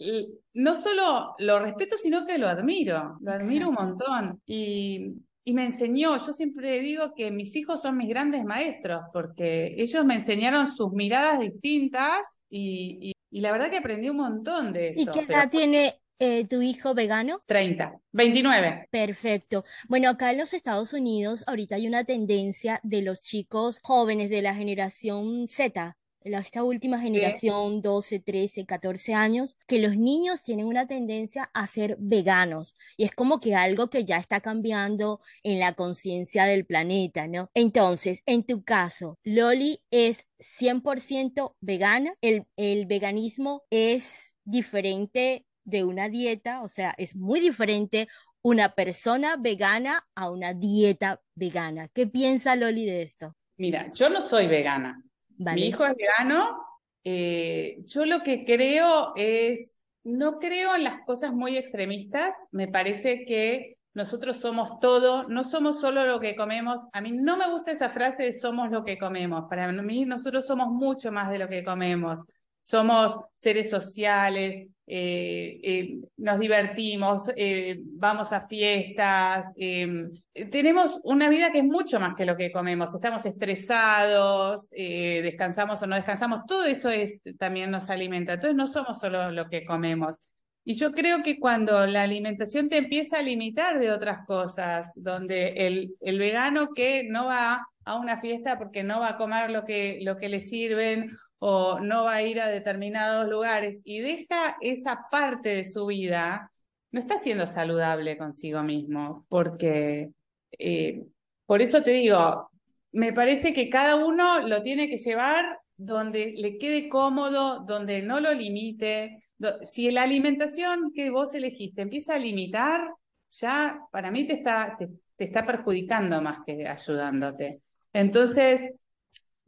no 0.54 0.74
solo 0.74 1.34
lo 1.38 1.58
respeto, 1.60 1.96
sino 1.96 2.26
que 2.26 2.38
lo 2.38 2.48
admiro, 2.48 3.18
lo 3.20 3.32
admiro 3.32 3.68
un 3.68 3.74
montón. 3.74 4.42
Y 4.46 5.12
y 5.48 5.54
me 5.54 5.64
enseñó, 5.64 6.18
yo 6.18 6.32
siempre 6.32 6.80
digo 6.80 7.14
que 7.14 7.30
mis 7.30 7.54
hijos 7.54 7.80
son 7.80 7.96
mis 7.96 8.08
grandes 8.08 8.44
maestros, 8.44 9.02
porque 9.12 9.76
ellos 9.78 10.04
me 10.04 10.16
enseñaron 10.16 10.68
sus 10.68 10.90
miradas 10.90 11.38
distintas 11.38 12.40
y, 12.50 13.12
la 13.30 13.52
verdad 13.52 13.70
que 13.70 13.76
aprendí 13.76 14.08
un 14.08 14.16
montón 14.16 14.72
de 14.72 14.88
eso. 14.88 15.02
¿Y 15.02 15.06
qué 15.06 15.20
edad 15.20 15.48
tiene 15.48 16.00
eh, 16.18 16.48
tu 16.48 16.62
hijo 16.62 16.94
vegano? 16.94 17.42
30, 17.46 17.94
29. 18.10 18.88
Perfecto. 18.90 19.64
Bueno, 19.86 20.08
acá 20.08 20.32
en 20.32 20.38
los 20.38 20.52
Estados 20.52 20.92
Unidos 20.92 21.44
ahorita 21.46 21.76
hay 21.76 21.86
una 21.86 22.02
tendencia 22.02 22.80
de 22.82 23.02
los 23.02 23.20
chicos 23.20 23.78
jóvenes 23.84 24.30
de 24.30 24.42
la 24.42 24.52
generación 24.52 25.46
Z, 25.46 25.96
esta 26.34 26.62
última 26.64 26.98
generación, 26.98 27.80
12, 27.80 28.20
13, 28.20 28.66
14 28.66 29.14
años, 29.14 29.56
que 29.66 29.78
los 29.78 29.96
niños 29.96 30.42
tienen 30.42 30.66
una 30.66 30.86
tendencia 30.86 31.50
a 31.54 31.66
ser 31.66 31.96
veganos. 31.98 32.74
Y 32.96 33.04
es 33.04 33.12
como 33.12 33.40
que 33.40 33.54
algo 33.54 33.88
que 33.88 34.04
ya 34.04 34.18
está 34.18 34.40
cambiando 34.40 35.20
en 35.42 35.58
la 35.58 35.74
conciencia 35.74 36.44
del 36.44 36.66
planeta, 36.66 37.26
¿no? 37.26 37.50
Entonces, 37.54 38.22
en 38.26 38.44
tu 38.44 38.64
caso, 38.64 39.18
Loli 39.24 39.80
es 39.90 40.20
100% 40.38 41.56
vegana. 41.60 42.14
El, 42.20 42.44
el 42.56 42.86
veganismo 42.86 43.62
es 43.70 44.34
diferente 44.44 45.46
de 45.64 45.84
una 45.84 46.08
dieta, 46.08 46.62
o 46.62 46.68
sea, 46.68 46.94
es 46.96 47.16
muy 47.16 47.40
diferente 47.40 48.08
una 48.40 48.74
persona 48.74 49.36
vegana 49.36 50.06
a 50.14 50.30
una 50.30 50.54
dieta 50.54 51.20
vegana. 51.34 51.88
¿Qué 51.88 52.06
piensa 52.06 52.54
Loli 52.54 52.86
de 52.86 53.02
esto? 53.02 53.36
Mira, 53.56 53.90
yo 53.92 54.08
no 54.08 54.22
soy 54.22 54.46
vegana, 54.46 55.02
mi 55.38 55.66
hijo 55.66 55.84
es 55.84 55.94
vegano. 55.94 56.62
Eh, 57.04 57.78
yo 57.84 58.04
lo 58.04 58.22
que 58.22 58.44
creo 58.44 59.12
es, 59.16 59.80
no 60.04 60.38
creo 60.38 60.74
en 60.74 60.84
las 60.84 61.00
cosas 61.06 61.32
muy 61.32 61.56
extremistas. 61.56 62.32
Me 62.50 62.68
parece 62.68 63.24
que 63.24 63.76
nosotros 63.94 64.36
somos 64.36 64.78
todo, 64.80 65.28
no 65.28 65.44
somos 65.44 65.80
solo 65.80 66.04
lo 66.04 66.20
que 66.20 66.36
comemos. 66.36 66.86
A 66.92 67.00
mí 67.00 67.12
no 67.12 67.36
me 67.36 67.48
gusta 67.48 67.72
esa 67.72 67.90
frase 67.90 68.24
de 68.24 68.32
somos 68.32 68.70
lo 68.70 68.84
que 68.84 68.98
comemos. 68.98 69.44
Para 69.48 69.70
mí 69.72 70.04
nosotros 70.04 70.46
somos 70.46 70.68
mucho 70.68 71.12
más 71.12 71.30
de 71.30 71.38
lo 71.38 71.48
que 71.48 71.64
comemos 71.64 72.24
somos 72.66 73.16
seres 73.32 73.70
sociales, 73.70 74.66
eh, 74.88 75.60
eh, 75.62 75.98
nos 76.16 76.40
divertimos, 76.40 77.30
eh, 77.36 77.78
vamos 77.80 78.32
a 78.32 78.48
fiestas, 78.48 79.52
em, 79.56 80.10
tenemos 80.50 80.98
una 81.04 81.28
vida 81.28 81.52
que 81.52 81.58
es 81.58 81.64
mucho 81.64 82.00
más 82.00 82.16
que 82.16 82.26
lo 82.26 82.36
que 82.36 82.50
comemos, 82.50 82.92
estamos 82.92 83.24
estresados, 83.24 84.68
descansamos 84.70 85.80
o 85.80 85.86
no 85.86 85.94
descansamos, 85.94 86.40
todo 86.48 86.64
eso 86.64 86.90
es, 86.90 87.20
también 87.38 87.70
nos 87.70 87.88
alimenta, 87.88 88.32
entonces 88.32 88.56
no 88.56 88.66
somos 88.66 88.98
solo 88.98 89.30
lo 89.30 89.48
que 89.48 89.64
comemos. 89.64 90.18
Y 90.64 90.74
yo 90.74 90.90
creo 90.90 91.22
que 91.22 91.38
cuando 91.38 91.86
la 91.86 92.02
alimentación 92.02 92.68
te 92.68 92.78
empieza 92.78 93.20
a 93.20 93.22
limitar 93.22 93.78
de 93.78 93.92
otras 93.92 94.26
cosas, 94.26 94.90
donde 94.96 95.50
el, 95.68 95.94
el 96.00 96.18
vegano 96.18 96.70
que 96.74 97.04
no 97.08 97.26
va 97.26 97.64
a 97.84 97.94
una 97.94 98.20
fiesta 98.20 98.58
porque 98.58 98.82
no 98.82 98.98
va 98.98 99.10
a 99.10 99.16
comer 99.16 99.50
lo 99.52 99.64
que, 99.64 100.00
lo 100.02 100.16
que 100.16 100.28
le 100.28 100.40
sirven 100.40 101.10
o 101.38 101.80
no 101.80 102.04
va 102.04 102.14
a 102.14 102.22
ir 102.22 102.40
a 102.40 102.48
determinados 102.48 103.28
lugares 103.28 103.82
y 103.84 104.00
deja 104.00 104.56
esa 104.60 105.06
parte 105.10 105.50
de 105.50 105.64
su 105.64 105.86
vida, 105.86 106.50
no 106.92 107.00
está 107.00 107.18
siendo 107.18 107.46
saludable 107.46 108.16
consigo 108.16 108.62
mismo, 108.62 109.26
porque 109.28 110.10
eh, 110.58 111.04
por 111.44 111.62
eso 111.62 111.82
te 111.82 111.90
digo, 111.90 112.50
me 112.92 113.12
parece 113.12 113.52
que 113.52 113.68
cada 113.68 113.96
uno 113.96 114.40
lo 114.40 114.62
tiene 114.62 114.88
que 114.88 114.98
llevar 114.98 115.44
donde 115.76 116.32
le 116.36 116.58
quede 116.58 116.88
cómodo, 116.88 117.60
donde 117.60 118.02
no 118.02 118.20
lo 118.20 118.32
limite. 118.32 119.22
Si 119.62 119.90
la 119.90 120.02
alimentación 120.02 120.92
que 120.94 121.10
vos 121.10 121.34
elegiste 121.34 121.82
empieza 121.82 122.14
a 122.14 122.18
limitar, 122.18 122.80
ya 123.28 123.78
para 123.92 124.10
mí 124.10 124.26
te 124.26 124.34
está, 124.34 124.76
te 124.78 125.24
está 125.24 125.44
perjudicando 125.44 126.22
más 126.22 126.38
que 126.46 126.66
ayudándote. 126.66 127.60
Entonces, 127.92 128.70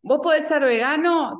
vos 0.02 0.20
podés 0.22 0.46
ser 0.46 0.62
vegano 0.62 1.32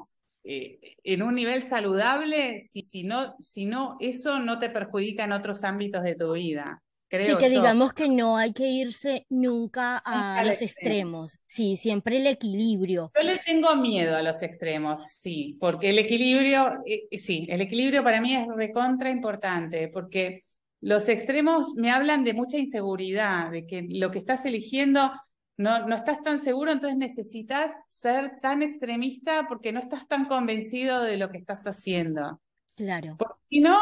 eh, 0.51 0.79
en 1.05 1.23
un 1.23 1.35
nivel 1.35 1.63
saludable 1.63 2.63
si, 2.67 2.83
si, 2.83 3.05
no, 3.05 3.37
si 3.39 3.67
no, 3.67 3.99
eso 4.01 4.39
no 4.39 4.59
te 4.59 4.71
perjudica 4.71 5.25
en 5.25 5.33
otros 5.33 5.63
ámbitos 5.63 6.03
de 6.03 6.15
tu 6.15 6.33
vida. 6.33 6.83
sí, 7.11 7.37
que 7.37 7.51
digamos 7.51 7.93
que 7.93 8.09
no 8.09 8.39
hay 8.39 8.55
que 8.55 8.67
irse 8.67 9.27
nunca 9.29 9.99
a 9.99 10.43
los 10.43 10.63
extremos. 10.63 11.39
Sí, 11.45 11.77
siempre 11.77 12.17
el 12.17 12.27
equilibrio. 12.27 13.13
Yo 13.15 13.23
le 13.25 13.37
tengo 13.45 13.77
miedo 13.77 14.17
a 14.17 14.23
los 14.23 14.43
extremos, 14.43 15.19
sí, 15.23 15.59
porque 15.61 15.91
el 15.91 15.99
equilibrio, 15.99 16.71
eh, 16.87 17.03
eh, 17.11 17.19
sí, 17.19 17.47
el 17.51 17.61
equilibrio 17.61 18.03
para 18.03 18.23
mí 18.23 18.35
es 18.35 18.47
recontra 18.57 19.11
importante, 19.11 19.89
porque 19.89 20.45
los 20.81 21.11
extremos 21.11 21.75
me 21.77 21.91
hablan 21.91 22.25
de 22.25 22.33
mucha 22.33 22.57
inseguridad, 22.57 23.51
de 23.51 23.67
que 23.67 23.87
lo 23.87 24.11
que 24.11 24.21
estás 24.21 24.47
eligiendo 24.47 25.13
no, 25.59 25.87
no 25.87 25.95
estás 25.95 26.23
tan 26.23 26.39
seguro, 26.41 26.73
entonces 26.73 26.97
necesitas 26.97 27.73
ser 27.87 28.41
tan 28.41 28.63
extremista 28.63 29.47
porque 29.49 29.73
no 29.73 29.81
estás 29.81 30.09
tan 30.09 30.25
convencido 30.25 31.03
de 31.03 31.19
lo 31.19 31.31
que 31.31 31.39
estás 31.39 31.67
haciendo. 31.67 32.41
Claro. 32.75 33.17
Porque 33.19 33.41
si 33.51 33.61
no, 33.61 33.77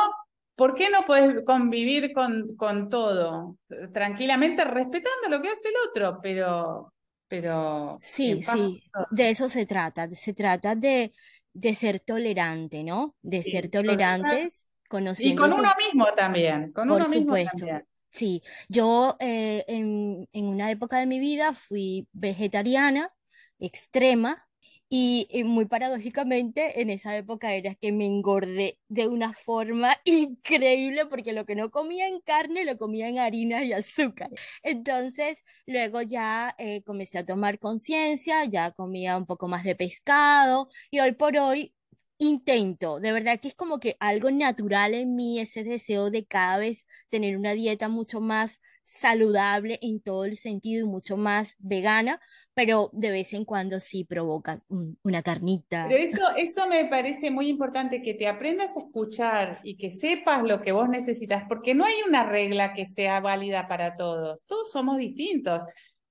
¿por 0.57 0.75
qué 0.75 0.91
no 0.91 1.05
puedes 1.07 1.45
convivir 1.45 2.13
con, 2.13 2.57
con 2.57 2.89
todo? 2.89 3.59
Tranquilamente, 3.93 4.65
respetando 4.65 5.29
lo 5.29 5.41
que 5.41 5.49
hace 5.51 5.69
el 5.69 5.75
otro, 5.89 6.19
pero... 6.23 6.93
pero 7.29 7.99
sí, 8.01 8.41
sí, 8.43 8.83
de 9.11 9.31
eso 9.31 9.49
se 9.49 9.67
trata. 9.67 10.09
Se 10.15 10.33
trata 10.33 10.75
de, 10.75 11.13
de 11.53 11.75
ser 11.75 12.01
tolerante, 12.01 12.85
¿no? 12.85 13.15
De 13.21 13.43
ser 13.43 13.69
tolerantes, 13.69 14.67
conociendo. 14.89 15.47
Y 15.47 15.49
con 15.51 15.59
uno 15.61 15.73
mismo 15.79 16.07
también, 16.17 16.73
con 16.73 16.89
Por 16.89 16.97
uno 16.99 17.05
supuesto. 17.05 17.27
mismo 17.57 17.69
también. 17.69 17.87
Sí, 18.17 18.43
yo 18.71 19.17
eh, 19.21 19.63
en, 19.69 20.27
una 20.33 20.71
época 20.71 20.99
de 20.99 21.05
mi 21.07 21.19
vida 21.21 21.53
fui 21.53 22.09
vegetariana 22.13 23.13
extrema 23.59 24.49
y, 24.89 25.29
muy 25.45 25.67
paradójicamente 25.67 26.81
en 26.81 26.89
esa 26.89 27.15
época 27.15 27.53
era 27.55 27.75
que 27.75 27.93
me 27.93 28.07
engordé 28.07 28.79
de 28.89 29.07
una 29.09 29.35
forma 29.35 29.97
increíble 30.05 31.05
porque 31.07 31.35
lo 31.35 31.45
que 31.45 31.57
no 31.57 31.71
comía 31.71 32.09
en 32.09 32.21
carne 32.23 32.65
lo 32.65 32.79
comía 32.79 33.09
en 33.09 33.19
harina 33.19 33.63
y 33.65 33.75
azúcar. 33.75 34.31
Entonces 34.63 35.45
luego 35.67 36.01
ya 36.01 36.55
eh, 36.59 36.83
comencé 36.85 37.19
a 37.19 37.27
tomar 37.27 37.59
conciencia, 37.59 38.45
ya 38.47 38.71
comía 38.71 39.19
un 39.19 39.27
poco 39.27 39.47
más 39.47 39.63
de 39.65 39.77
pescado 39.77 40.71
y 40.91 41.01
hoy 41.01 41.13
por 41.13 41.37
hoy 41.37 41.75
intento, 42.19 43.01
de 43.01 43.13
verdad 43.13 43.39
que 43.41 43.49
es 43.49 43.55
como 43.55 43.79
que 43.79 43.97
algo 44.01 44.31
natural 44.31 44.95
en 44.95 45.17
mí, 45.17 45.39
ese 45.39 45.65
deseo 45.65 46.11
de 46.11 46.27
cada 46.27 46.59
vez 46.59 46.87
tener 47.09 47.37
una 47.37 47.53
dieta 47.53 47.89
mucho 47.89 48.21
más 48.21 48.61
saludable 48.83 49.79
en 49.83 50.01
todo 50.01 50.25
el 50.25 50.37
sentido 50.37 50.87
y 50.87 50.89
mucho 50.89 51.17
más 51.17 51.57
vegana, 51.59 52.21
pero 52.55 52.89
de 52.93 53.11
vez 53.11 53.33
en 53.33 53.45
cuando 53.45 53.81
sí 53.81 54.05
provoca 54.05 54.63
una 55.03 55.23
carnita. 55.23 55.87
Pero 55.89 56.03
eso, 56.03 56.23
eso 56.37 56.69
me 56.69 56.85
parece 56.85 57.33
muy 57.33 57.49
importante, 57.49 58.01
que 58.01 58.15
te 58.15 58.29
aprendas 58.29 58.77
a 58.77 58.81
escuchar 58.81 59.61
y 59.65 59.77
que 59.77 59.91
sepas 59.91 60.45
lo 60.45 60.63
que 60.63 60.71
vos 60.71 60.89
necesitas, 60.89 61.45
porque 61.49 61.75
no 61.75 61.85
hay 61.85 61.95
una 62.09 62.25
regla 62.25 62.75
que 62.75 62.87
sea 62.87 63.21
válida 63.21 63.67
para 63.67 63.97
todos, 63.97 64.45
todos 64.47 64.71
somos 64.71 64.99
distintos. 64.99 65.65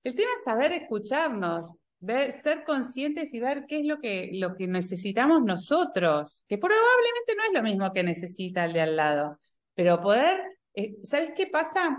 El 0.04 0.14
tema 0.14 0.32
es 0.36 0.44
saber 0.44 0.74
escucharnos, 0.74 1.72
ver, 2.06 2.32
ser 2.32 2.64
conscientes 2.64 3.34
y 3.34 3.40
ver 3.40 3.66
qué 3.68 3.80
es 3.80 3.86
lo 3.86 4.00
que, 4.00 4.30
lo 4.34 4.56
que 4.56 4.68
necesitamos 4.68 5.44
nosotros, 5.44 6.44
que 6.48 6.58
probablemente 6.58 7.36
no 7.36 7.44
es 7.44 7.54
lo 7.54 7.64
mismo 7.64 7.94
que 7.94 8.04
necesita 8.04 8.66
el 8.66 8.74
de 8.74 8.82
al 8.82 8.96
lado, 8.96 9.40
pero 9.74 10.00
poder, 10.02 10.42
eh, 10.74 10.96
¿sabes 11.04 11.32
qué 11.36 11.48
pasa? 11.48 11.98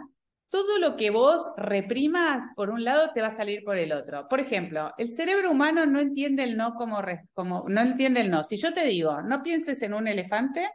todo 0.48 0.78
lo 0.78 0.96
que 0.96 1.10
vos 1.10 1.52
reprimas 1.56 2.44
por 2.54 2.70
un 2.70 2.84
lado 2.84 3.10
te 3.12 3.20
va 3.20 3.28
a 3.28 3.32
salir 3.32 3.64
por 3.64 3.76
el 3.76 3.92
otro. 3.92 4.28
Por 4.28 4.40
ejemplo, 4.40 4.92
el 4.96 5.10
cerebro 5.10 5.50
humano 5.50 5.86
no 5.86 6.00
entiende 6.00 6.44
el 6.44 6.56
no 6.56 6.74
como, 6.74 7.02
como 7.34 7.64
no 7.68 7.80
entiende 7.80 8.20
el 8.20 8.30
no. 8.30 8.44
Si 8.44 8.56
yo 8.56 8.72
te 8.72 8.84
digo, 8.84 9.22
no 9.22 9.42
pienses 9.42 9.82
en 9.82 9.94
un 9.94 10.06
elefante, 10.08 10.68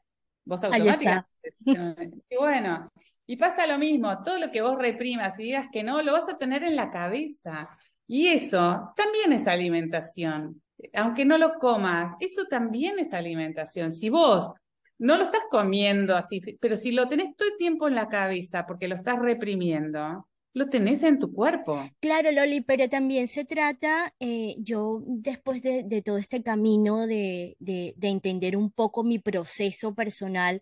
vos 0.46 0.64
automáticamente. 0.64 1.28
Y 2.30 2.38
bueno, 2.38 2.92
y 3.26 3.36
pasa 3.36 3.66
lo 3.66 3.80
mismo, 3.80 4.22
todo 4.22 4.38
lo 4.38 4.52
que 4.52 4.62
vos 4.62 4.78
reprimas 4.78 5.40
y 5.40 5.46
digas 5.46 5.68
que 5.72 5.84
no, 5.84 6.04
lo 6.04 6.12
vas 6.12 6.30
a 6.30 6.38
tener 6.38 6.64
en 6.64 6.76
la 6.76 6.92
cabeza. 6.92 7.70
Y 8.14 8.28
eso 8.28 8.92
también 8.98 9.32
es 9.32 9.48
alimentación. 9.48 10.62
Aunque 10.96 11.24
no 11.24 11.38
lo 11.38 11.54
comas, 11.54 12.14
eso 12.20 12.44
también 12.50 13.00
es 13.00 13.14
alimentación. 13.14 13.90
Si 13.90 14.10
vos 14.10 14.52
no 14.98 15.16
lo 15.16 15.24
estás 15.24 15.44
comiendo 15.50 16.14
así, 16.14 16.42
pero 16.60 16.76
si 16.76 16.92
lo 16.92 17.08
tenés 17.08 17.34
todo 17.38 17.48
el 17.48 17.56
tiempo 17.56 17.88
en 17.88 17.96
la 17.96 18.10
cabeza 18.10 18.66
porque 18.68 18.90
lo 18.90 18.96
estás 18.96 19.18
reprimiendo, 19.18 20.28
lo 20.54 20.70
tenés 20.70 21.04
en 21.04 21.20
tu 21.20 21.34
cuerpo. 21.34 21.90
Claro, 22.00 22.32
Loli, 22.32 22.62
pero 22.62 22.90
también 22.90 23.28
se 23.28 23.46
trata, 23.46 24.14
eh, 24.20 24.56
yo 24.60 25.02
después 25.06 25.62
de, 25.62 26.02
todo 26.04 26.18
este 26.18 26.44
camino 26.44 27.08
de, 27.08 27.56
de, 27.60 27.96
entender 28.02 28.58
un 28.58 28.72
poco 28.72 29.04
mi 29.04 29.20
proceso 29.20 29.96
personal, 29.96 30.62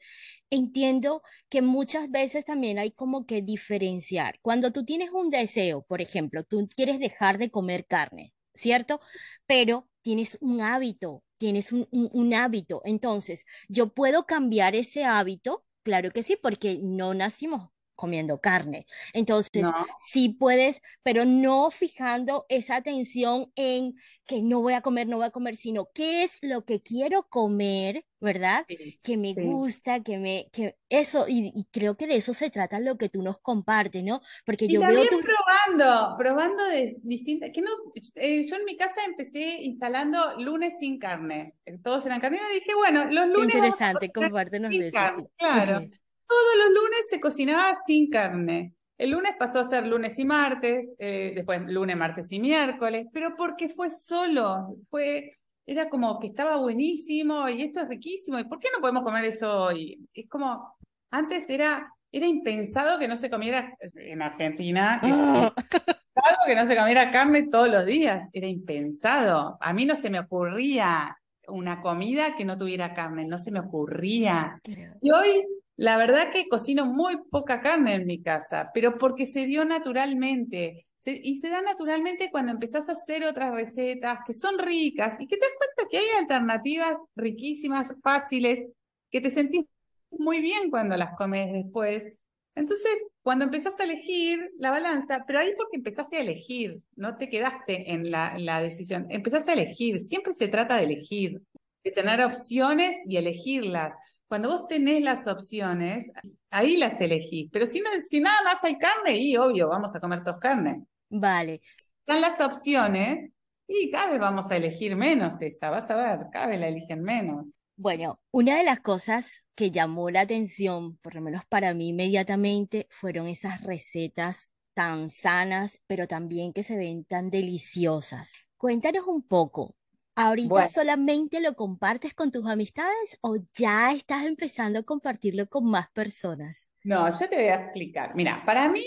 entiendo 0.49 1.21
que 1.49 1.61
muchas 1.61 2.11
veces 2.11 2.45
también 2.45 2.77
hay 2.79 2.91
como 2.91 3.25
que 3.25 3.41
diferenciar. 3.41 4.39
Cuando 4.41 4.71
tú 4.71 4.85
tienes 4.85 5.11
un 5.11 5.29
deseo, 5.29 5.83
por 5.83 6.01
ejemplo, 6.01 6.43
tú 6.43 6.67
quieres 6.75 6.99
dejar 6.99 7.37
de 7.37 7.49
comer 7.49 7.85
carne, 7.85 8.33
¿cierto? 8.53 8.99
Pero 9.47 9.89
tienes 10.01 10.37
un 10.41 10.61
hábito 10.61 11.23
tienes 11.39 11.71
un, 11.71 12.33
hábito. 12.33 12.81
Entonces, 12.83 13.45
yo 13.69 13.93
puedo 13.93 14.25
cambiar 14.25 14.75
ese 14.75 15.05
hábito, 15.05 15.65
claro 15.83 16.11
que 16.11 16.21
sí, 16.21 16.37
porque 16.41 16.79
no 16.83 17.13
nacimos 17.13 17.71
comiendo 17.99 18.39
carne. 18.39 18.85
Entonces, 19.11 19.65
sí 19.97 20.29
puedes, 20.29 20.81
pero 21.03 21.25
no 21.25 21.69
fijando 21.69 22.45
esa 22.47 22.77
atención 22.77 23.51
en 23.57 23.93
que 24.25 24.41
no 24.41 24.61
voy 24.61 24.71
a 24.71 24.79
comer, 24.79 25.05
no 25.05 25.17
voy 25.17 25.25
a 25.25 25.31
comer, 25.31 25.57
sino 25.57 25.89
qué 25.93 26.23
es 26.23 26.37
lo 26.41 26.63
que 26.63 26.81
quiero 26.81 27.27
comer, 27.27 28.05
¿verdad? 28.21 28.65
que 29.03 29.17
me 29.17 29.33
gusta, 29.33 30.01
que 30.01 30.17
me, 30.17 30.47
que 30.53 30.77
eso, 30.87 31.25
y, 31.27 31.67
creo 31.71 31.97
que 31.97 32.07
de 32.07 32.15
eso 32.15 32.33
se 32.33 32.49
trata 32.49 32.79
lo 32.79 32.97
que 32.97 33.09
tú 33.09 33.21
nos 33.21 33.39
compartes, 33.39 34.01
¿no? 34.01 34.21
Porque 34.45 34.69
yo 34.69 34.79
veo 34.79 35.05
tu... 35.07 35.19
probando, 35.19 36.15
probando 36.17 36.63
de 36.67 36.95
distintas, 37.01 37.49
que 37.53 37.61
no, 37.61 37.71
eh, 38.15 38.45
yo 38.47 38.55
en 38.55 38.63
mi 38.63 38.77
casa 38.77 39.01
empecé 39.05 39.61
instalando 39.61 40.37
lunes 40.37 40.79
sin 40.79 40.99
carne, 40.99 41.55
todos 41.83 42.05
eran 42.05 42.21
carne, 42.21 42.37
y 42.37 42.47
me 42.47 42.59
dije, 42.59 42.75
bueno, 42.75 43.05
los 43.11 43.27
lunes... 43.27 43.55
Interesante, 43.55 44.09
compártenos 44.09 44.71
de 44.71 44.87
eso. 44.87 45.29
Claro 45.37 45.81
todos 46.29 46.57
los 46.57 46.69
lunes 46.69 47.07
se 47.09 47.19
cocinaba 47.19 47.79
sin 47.85 48.09
carne. 48.09 48.73
El 48.97 49.11
lunes 49.11 49.31
pasó 49.39 49.59
a 49.59 49.67
ser 49.67 49.87
lunes 49.87 50.19
y 50.19 50.25
martes, 50.25 50.93
eh, 50.99 51.31
después 51.33 51.61
lunes, 51.67 51.97
martes 51.97 52.31
y 52.31 52.39
miércoles, 52.39 53.07
pero 53.11 53.35
porque 53.35 53.69
fue 53.69 53.89
solo, 53.89 54.75
fue, 54.89 55.31
era 55.65 55.89
como 55.89 56.19
que 56.19 56.27
estaba 56.27 56.57
buenísimo 56.57 57.47
y 57.47 57.63
esto 57.63 57.79
es 57.79 57.87
riquísimo, 57.87 58.37
¿y 58.37 58.43
por 58.43 58.59
qué 58.59 58.67
no 58.75 58.81
podemos 58.81 59.03
comer 59.03 59.23
eso 59.23 59.63
hoy? 59.63 60.05
Es 60.13 60.27
como, 60.27 60.75
antes 61.11 61.49
era, 61.49 61.91
era 62.11 62.27
impensado 62.27 62.99
que 62.99 63.07
no 63.07 63.15
se 63.15 63.29
comiera, 63.29 63.73
en 63.95 64.21
Argentina, 64.21 64.99
ah. 65.01 65.53
que 66.45 66.55
no 66.55 66.67
se 66.67 66.75
comiera 66.75 67.09
carne 67.09 67.47
todos 67.47 67.69
los 67.69 67.85
días, 67.85 68.27
era 68.33 68.47
impensado. 68.47 69.57
A 69.61 69.73
mí 69.73 69.85
no 69.85 69.95
se 69.95 70.09
me 70.09 70.19
ocurría 70.19 71.17
una 71.47 71.81
comida 71.81 72.35
que 72.35 72.45
no 72.45 72.57
tuviera 72.57 72.93
carne, 72.93 73.25
no 73.25 73.37
se 73.37 73.51
me 73.51 73.61
ocurría. 73.61 74.59
Y 75.01 75.11
hoy 75.11 75.45
la 75.79 75.95
verdad 75.95 76.29
que 76.33 76.49
cocino 76.49 76.85
muy 76.85 77.17
poca 77.31 77.61
carne 77.61 77.93
en 77.93 78.05
mi 78.05 78.21
casa, 78.21 78.69
pero 78.73 78.97
porque 78.97 79.25
se 79.25 79.45
dio 79.45 79.63
naturalmente. 79.63 80.85
y 81.05 81.35
se 81.35 81.49
da 81.49 81.61
naturalmente 81.61 82.29
cuando 82.29 82.51
empezás 82.51 82.89
a 82.89 82.91
hacer 82.91 83.23
otras 83.23 83.53
recetas 83.53 84.19
que 84.27 84.33
son 84.33 84.59
ricas 84.59 85.15
y 85.21 85.25
que 85.25 85.37
te 85.37 85.45
das 85.45 85.55
cuenta 85.57 85.89
que 85.89 85.97
hay 85.97 86.19
alternativas 86.19 86.97
riquísimas, 87.15 87.93
fáciles, 88.03 88.67
que 89.09 89.21
te 89.21 89.31
sentís 89.31 89.63
muy 90.11 90.41
bien 90.41 90.69
cuando 90.69 90.97
las 90.97 91.15
comes 91.15 91.49
después. 91.53 92.11
Entonces, 92.55 93.07
cuando 93.21 93.45
empezás 93.45 93.79
a 93.79 93.85
elegir 93.85 94.51
la 94.57 94.71
balanza, 94.71 95.23
pero 95.25 95.39
ahí 95.39 95.53
porque 95.55 95.77
empezaste 95.77 96.17
a 96.17 96.21
elegir, 96.21 96.77
no 96.97 97.15
te 97.15 97.29
quedaste 97.29 97.93
en 97.93 98.11
la, 98.11 98.61
decisión, 98.61 99.07
empezás 99.09 99.47
a 99.47 99.53
elegir, 99.53 100.01
siempre 100.01 100.33
se 100.33 100.49
trata 100.49 100.75
de 100.75 100.83
elegir, 100.83 101.41
de 101.85 101.91
tener 101.91 102.21
opciones 102.21 102.97
y 103.05 103.15
elegirlas 103.15 103.93
cuando 104.29 104.49
vos 104.49 104.67
tenés 104.67 105.01
las 105.01 105.27
opciones, 105.27 106.11
ahí 106.51 106.77
las 106.77 107.01
elegís. 107.01 107.49
Pero 107.51 107.65
si, 107.65 107.81
si 108.03 108.21
nada 108.21 108.37
más 108.43 108.63
hay 108.63 108.77
carne, 108.77 109.17
y 109.17 109.35
obvio, 109.35 109.67
vamos 109.67 109.95
a 109.95 109.99
comer 109.99 110.23
todos 110.23 110.39
carne. 110.39 110.85
Vale. 111.09 111.61
Están 112.01 112.21
las 112.21 112.39
opciones 112.39 113.31
y 113.67 113.89
cada 113.89 114.11
vez 114.11 114.19
vamos 114.19 114.51
a 114.51 114.57
elegir 114.57 114.95
menos 114.95 115.41
esa, 115.41 115.71
vas 115.71 115.89
a 115.89 115.95
ver, 115.95 116.27
cada 116.31 116.47
vez 116.47 116.59
la 116.59 116.67
eligen 116.67 117.01
menos. 117.01 117.47
Bueno, 117.75 118.19
una 118.31 118.57
de 118.57 118.63
las 118.63 118.79
cosas 118.81 119.43
que 119.55 119.71
llamó 119.71 120.11
la 120.11 120.21
atención, 120.21 120.97
por 120.97 121.15
lo 121.15 121.21
menos 121.21 121.43
para 121.49 121.73
mí 121.73 121.89
inmediatamente, 121.89 122.87
fueron 122.91 123.27
esas 123.27 123.63
recetas 123.63 124.51
tan 124.75 125.09
sanas, 125.09 125.79
pero 125.87 126.07
también 126.07 126.53
que 126.53 126.61
se 126.63 126.77
ven 126.77 127.03
tan 127.03 127.31
deliciosas. 127.31 128.33
Cuéntanos 128.57 129.07
un 129.07 129.23
poco, 129.23 129.75
¿Ahorita 130.21 130.67
solamente 130.67 131.39
lo 131.39 131.55
compartes 131.55 132.13
con 132.13 132.29
tus 132.29 132.45
amistades 132.45 133.17
o 133.21 133.37
ya 133.53 133.91
estás 133.93 134.25
empezando 134.25 134.79
a 134.79 134.83
compartirlo 134.83 135.47
con 135.47 135.65
más 135.65 135.89
personas? 135.91 136.67
No, 136.83 137.09
yo 137.09 137.29
te 137.29 137.37
voy 137.37 137.45
a 137.45 137.55
explicar. 137.55 138.13
Mira, 138.15 138.43
para 138.45 138.67
mí 138.67 138.83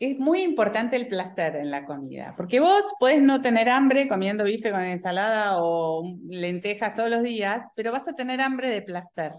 es 0.00 0.18
muy 0.18 0.42
importante 0.42 0.96
el 0.96 1.06
placer 1.06 1.54
en 1.56 1.70
la 1.70 1.84
comida, 1.84 2.34
porque 2.36 2.58
vos 2.58 2.92
podés 2.98 3.22
no 3.22 3.40
tener 3.40 3.68
hambre 3.68 4.08
comiendo 4.08 4.42
bife 4.42 4.72
con 4.72 4.82
ensalada 4.82 5.62
o 5.62 6.02
lentejas 6.28 6.94
todos 6.94 7.08
los 7.08 7.22
días, 7.22 7.60
pero 7.76 7.92
vas 7.92 8.08
a 8.08 8.14
tener 8.14 8.40
hambre 8.40 8.68
de 8.68 8.82
placer. 8.82 9.32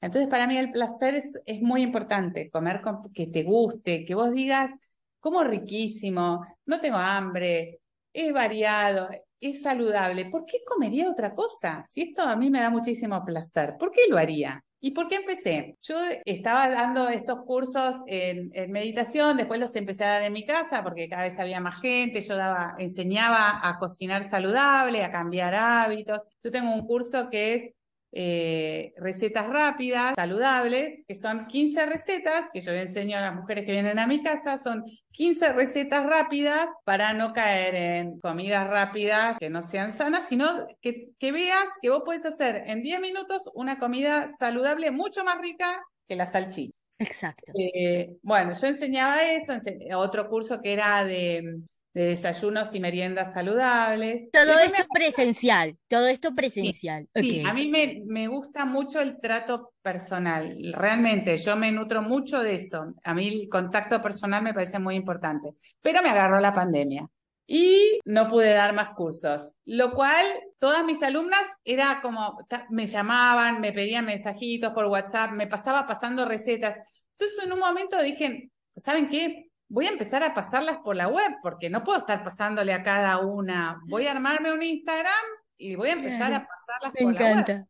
Entonces, 0.00 0.28
para 0.28 0.48
mí 0.48 0.56
el 0.56 0.72
placer 0.72 1.14
es, 1.14 1.38
es 1.44 1.60
muy 1.62 1.82
importante, 1.82 2.50
comer 2.50 2.80
con, 2.80 3.12
que 3.12 3.28
te 3.28 3.44
guste, 3.44 4.04
que 4.04 4.16
vos 4.16 4.32
digas, 4.32 4.74
como 5.20 5.44
riquísimo, 5.44 6.44
no 6.64 6.80
tengo 6.80 6.96
hambre, 6.96 7.80
es 8.12 8.32
variado, 8.32 9.08
es 9.40 9.62
saludable. 9.62 10.26
¿Por 10.26 10.44
qué 10.44 10.58
comería 10.66 11.10
otra 11.10 11.34
cosa? 11.34 11.84
Si 11.88 12.02
esto 12.02 12.22
a 12.22 12.36
mí 12.36 12.50
me 12.50 12.60
da 12.60 12.70
muchísimo 12.70 13.24
placer, 13.24 13.76
¿por 13.78 13.90
qué 13.90 14.02
lo 14.08 14.18
haría? 14.18 14.64
¿Y 14.82 14.92
por 14.92 15.08
qué 15.08 15.16
empecé? 15.16 15.76
Yo 15.82 15.96
estaba 16.24 16.70
dando 16.70 17.08
estos 17.08 17.44
cursos 17.44 17.96
en, 18.06 18.50
meditación, 18.70 19.36
después 19.36 19.60
los 19.60 19.76
empecé 19.76 20.04
a 20.04 20.08
dar 20.08 20.22
en 20.22 20.32
mi 20.32 20.46
casa 20.46 20.82
porque 20.82 21.06
cada 21.06 21.24
vez 21.24 21.38
había 21.38 21.60
más 21.60 21.80
gente, 21.80 22.22
yo 22.22 22.34
daba, 22.34 22.76
enseñaba 22.78 23.60
a 23.62 23.78
cocinar 23.78 24.24
saludable, 24.24 25.04
a 25.04 25.12
cambiar 25.12 25.54
hábitos. 25.54 26.20
Yo 26.42 26.50
tengo 26.50 26.72
un 26.72 26.86
curso 26.86 27.28
que 27.28 27.54
es 27.54 27.74
eh, 28.12 28.92
recetas 28.96 29.46
rápidas, 29.46 30.14
saludables, 30.16 31.02
que 31.06 31.14
son 31.14 31.46
15 31.46 31.86
recetas 31.86 32.50
que 32.52 32.60
yo 32.60 32.72
le 32.72 32.82
enseño 32.82 33.18
a 33.18 33.20
las 33.20 33.34
mujeres 33.34 33.64
que 33.64 33.72
vienen 33.72 33.98
a 33.98 34.06
mi 34.06 34.22
casa, 34.22 34.58
son 34.58 34.84
15 35.12 35.52
recetas 35.52 36.04
rápidas 36.04 36.66
para 36.84 37.12
no 37.12 37.32
caer 37.32 37.74
en 37.74 38.20
comidas 38.20 38.66
rápidas 38.68 39.38
que 39.38 39.50
no 39.50 39.62
sean 39.62 39.92
sanas, 39.92 40.28
sino 40.28 40.66
que, 40.80 41.10
que 41.18 41.32
veas 41.32 41.66
que 41.80 41.90
vos 41.90 42.02
puedes 42.04 42.26
hacer 42.26 42.64
en 42.66 42.82
10 42.82 43.00
minutos 43.00 43.48
una 43.54 43.78
comida 43.78 44.28
saludable 44.38 44.90
mucho 44.90 45.24
más 45.24 45.38
rica 45.40 45.80
que 46.08 46.16
la 46.16 46.26
salchicha. 46.26 46.74
Exacto. 46.98 47.52
Eh, 47.54 48.16
bueno, 48.22 48.52
yo 48.52 48.66
enseñaba 48.66 49.22
eso, 49.22 49.54
otro 49.96 50.28
curso 50.28 50.60
que 50.60 50.72
era 50.72 51.04
de 51.04 51.60
de 51.92 52.04
desayunos 52.04 52.74
y 52.74 52.80
meriendas 52.80 53.32
saludables. 53.32 54.30
Todo 54.32 54.58
esto 54.58 54.84
presencial, 54.92 55.76
todo 55.88 56.06
esto 56.06 56.34
presencial. 56.34 57.08
Sí, 57.14 57.42
a 57.44 57.52
mí 57.52 57.68
me, 57.68 58.02
me, 58.06 58.28
gusta 58.28 58.64
mucho 58.64 59.00
el 59.00 59.20
trato 59.20 59.72
personal, 59.82 60.56
realmente, 60.74 61.36
yo 61.38 61.56
me 61.56 61.72
nutro 61.72 62.02
mucho 62.02 62.42
de 62.42 62.54
eso. 62.54 62.94
A 63.02 63.14
mí 63.14 63.42
el 63.42 63.48
contacto 63.48 64.00
personal 64.00 64.42
me 64.42 64.54
parece 64.54 64.78
muy 64.78 64.94
importante, 64.94 65.54
pero 65.80 66.02
me 66.02 66.10
agarró 66.10 66.38
la 66.38 66.52
pandemia 66.52 67.08
y 67.52 67.98
no 68.04 68.28
pude 68.28 68.52
dar 68.52 68.72
más 68.72 68.90
cursos, 68.94 69.50
lo 69.64 69.92
cual 69.92 70.24
todas 70.60 70.84
mis 70.84 71.02
alumnas 71.02 71.42
era 71.64 72.00
como, 72.00 72.38
me 72.68 72.86
llamaban, 72.86 73.60
me 73.60 73.72
pedían 73.72 74.04
mensajitos 74.04 74.72
por 74.72 74.86
WhatsApp, 74.86 75.32
me 75.32 75.48
pasaba 75.48 75.84
pasando 75.84 76.24
recetas. 76.26 76.78
Entonces 77.18 77.44
en 77.44 77.52
un 77.52 77.58
momento 77.58 78.00
dije, 78.00 78.52
¿saben 78.76 79.08
qué? 79.08 79.49
Voy 79.70 79.86
a 79.86 79.90
empezar 79.90 80.22
a 80.22 80.34
pasarlas 80.34 80.78
por 80.78 80.96
la 80.96 81.08
web, 81.08 81.36
porque 81.42 81.70
no 81.70 81.84
puedo 81.84 82.00
estar 82.00 82.22
pasándole 82.24 82.74
a 82.74 82.82
cada 82.82 83.18
una. 83.18 83.80
Voy 83.86 84.06
a 84.06 84.10
armarme 84.10 84.52
un 84.52 84.62
Instagram 84.62 85.24
y 85.56 85.76
voy 85.76 85.90
a 85.90 85.92
empezar 85.92 86.34
a 86.34 86.46
pasarlas 86.46 86.92
por 87.00 87.14
la 87.14 87.20
web. 87.20 87.66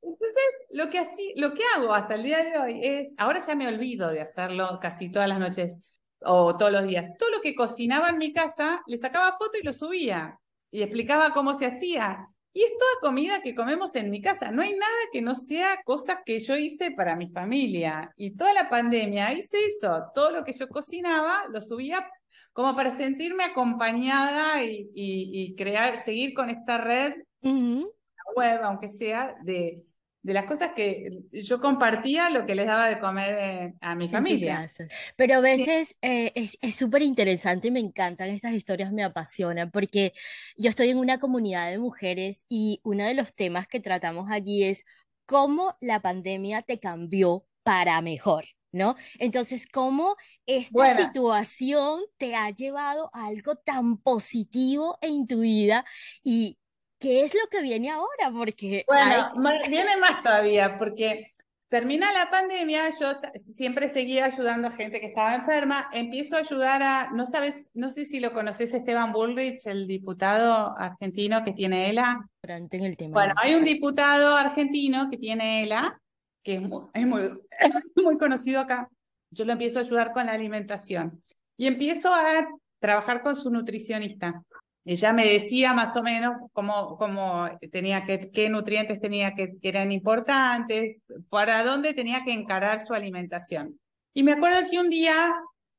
Entonces, 0.00 0.44
lo 0.70 0.88
que, 0.88 1.00
así, 1.00 1.34
lo 1.36 1.52
que 1.52 1.62
hago 1.74 1.92
hasta 1.92 2.14
el 2.14 2.22
día 2.22 2.44
de 2.44 2.58
hoy 2.58 2.80
es, 2.82 3.14
ahora 3.18 3.40
ya 3.40 3.56
me 3.56 3.66
olvido 3.66 4.08
de 4.08 4.20
hacerlo 4.20 4.78
casi 4.80 5.10
todas 5.10 5.28
las 5.28 5.40
noches 5.40 6.00
o 6.20 6.56
todos 6.56 6.70
los 6.70 6.84
días. 6.84 7.10
Todo 7.18 7.30
lo 7.30 7.40
que 7.40 7.56
cocinaba 7.56 8.10
en 8.10 8.18
mi 8.18 8.32
casa, 8.32 8.80
le 8.86 8.96
sacaba 8.96 9.36
foto 9.36 9.58
y 9.60 9.66
lo 9.66 9.72
subía 9.72 10.38
y 10.70 10.82
explicaba 10.82 11.32
cómo 11.32 11.54
se 11.54 11.66
hacía. 11.66 12.28
Y 12.52 12.62
es 12.62 12.70
toda 12.78 13.10
comida 13.10 13.42
que 13.42 13.54
comemos 13.54 13.94
en 13.94 14.10
mi 14.10 14.20
casa. 14.20 14.50
No 14.50 14.62
hay 14.62 14.72
nada 14.72 14.98
que 15.12 15.22
no 15.22 15.34
sea 15.34 15.80
cosas 15.84 16.18
que 16.24 16.38
yo 16.40 16.56
hice 16.56 16.90
para 16.92 17.14
mi 17.14 17.28
familia. 17.28 18.12
Y 18.16 18.36
toda 18.36 18.52
la 18.52 18.68
pandemia 18.68 19.32
hice 19.32 19.58
eso. 19.66 20.04
Todo 20.14 20.30
lo 20.30 20.44
que 20.44 20.52
yo 20.52 20.68
cocinaba 20.68 21.44
lo 21.52 21.60
subía 21.60 22.08
como 22.52 22.74
para 22.74 22.90
sentirme 22.90 23.44
acompañada 23.44 24.64
y, 24.64 25.54
crear, 25.56 25.96
seguir 25.96 26.34
con 26.34 26.50
esta 26.50 26.78
red 26.78 27.14
web, 27.42 28.60
aunque 28.62 28.88
sea 28.88 29.36
de, 29.44 29.84
de 30.22 30.34
las 30.34 30.44
cosas 30.46 30.72
que 30.74 31.20
yo 31.30 31.60
compartía 31.60 32.30
lo 32.30 32.44
que 32.44 32.54
les 32.54 32.66
daba 32.66 32.88
de 32.88 32.98
comer 32.98 33.36
eh, 33.38 33.74
a 33.80 33.94
mi 33.94 34.08
familia. 34.08 34.68
Pero 35.16 35.36
a 35.36 35.40
veces 35.40 35.96
eh, 36.02 36.32
es 36.34 36.74
súper 36.74 37.02
interesante 37.02 37.68
y 37.68 37.70
me 37.70 37.80
encantan 37.80 38.30
estas 38.30 38.52
historias, 38.52 38.92
me 38.92 39.04
apasionan, 39.04 39.70
porque 39.70 40.12
yo 40.56 40.70
estoy 40.70 40.90
en 40.90 40.98
una 40.98 41.18
comunidad 41.18 41.70
de 41.70 41.78
mujeres 41.78 42.44
y 42.48 42.80
uno 42.82 43.04
de 43.04 43.14
los 43.14 43.34
temas 43.34 43.68
que 43.68 43.80
tratamos 43.80 44.30
allí 44.30 44.64
es 44.64 44.84
cómo 45.26 45.76
la 45.80 46.00
pandemia 46.00 46.62
te 46.62 46.80
cambió 46.80 47.46
para 47.62 48.00
mejor. 48.02 48.46
¿No? 48.70 48.96
Entonces, 49.18 49.64
¿cómo 49.72 50.14
esta 50.44 50.94
situación 51.02 52.02
te 52.18 52.34
ha 52.34 52.50
llevado 52.50 53.08
a 53.14 53.28
algo 53.28 53.56
tan 53.56 53.96
positivo 53.96 54.98
en 55.00 55.26
tu 55.26 55.40
vida 55.40 55.86
y 56.22 56.58
¿qué 56.98 57.24
es 57.24 57.34
lo 57.34 57.48
que 57.50 57.62
viene 57.62 57.90
ahora? 57.90 58.30
Porque 58.32 58.84
bueno, 58.86 59.30
viene 59.68 59.96
más 59.96 60.22
todavía, 60.22 60.78
porque 60.78 61.32
termina 61.68 62.12
la 62.12 62.30
pandemia, 62.30 62.90
yo 62.98 63.12
siempre 63.34 63.88
seguía 63.88 64.26
ayudando 64.26 64.68
a 64.68 64.70
gente 64.70 65.00
que 65.00 65.06
estaba 65.06 65.34
enferma, 65.34 65.88
empiezo 65.92 66.36
a 66.36 66.40
ayudar 66.40 66.82
a, 66.82 67.10
no 67.12 67.26
sabes, 67.26 67.70
no 67.74 67.90
sé 67.90 68.06
si 68.06 68.20
lo 68.20 68.32
conoces, 68.32 68.72
Esteban 68.72 69.12
Bullrich, 69.12 69.66
el 69.66 69.86
diputado 69.86 70.76
argentino 70.78 71.44
que 71.44 71.52
tiene 71.52 71.90
ELA. 71.90 72.28
En 72.42 72.84
el 72.84 72.96
tema 72.96 73.12
bueno, 73.12 73.34
hay 73.36 73.54
un 73.54 73.64
diputado 73.64 74.34
argentino 74.34 75.10
que 75.10 75.18
tiene 75.18 75.62
ELA, 75.64 76.00
que 76.42 76.54
es 76.54 76.62
muy, 76.62 76.84
es 76.94 77.06
muy, 77.06 77.22
muy 78.02 78.18
conocido 78.18 78.60
acá. 78.60 78.88
Yo 79.30 79.44
lo 79.44 79.52
empiezo 79.52 79.78
a 79.78 79.82
ayudar 79.82 80.12
con 80.12 80.24
la 80.26 80.32
alimentación 80.32 81.22
y 81.58 81.66
empiezo 81.66 82.12
a 82.14 82.48
trabajar 82.78 83.22
con 83.22 83.36
su 83.36 83.50
nutricionista. 83.50 84.42
Ella 84.90 85.12
me 85.12 85.26
decía 85.26 85.74
más 85.74 85.94
o 85.98 86.02
menos 86.02 86.36
cómo, 86.54 86.96
cómo 86.96 87.46
tenía 87.70 88.06
que, 88.06 88.30
qué 88.30 88.48
nutrientes 88.48 88.98
tenía 88.98 89.34
que, 89.34 89.58
eran 89.60 89.92
importantes, 89.92 91.02
para 91.28 91.62
dónde 91.62 91.92
tenía 91.92 92.24
que 92.24 92.32
encarar 92.32 92.86
su 92.86 92.94
alimentación. 92.94 93.78
Y 94.14 94.22
me 94.22 94.32
acuerdo 94.32 94.66
que 94.70 94.80
un 94.80 94.88
día, 94.88 95.30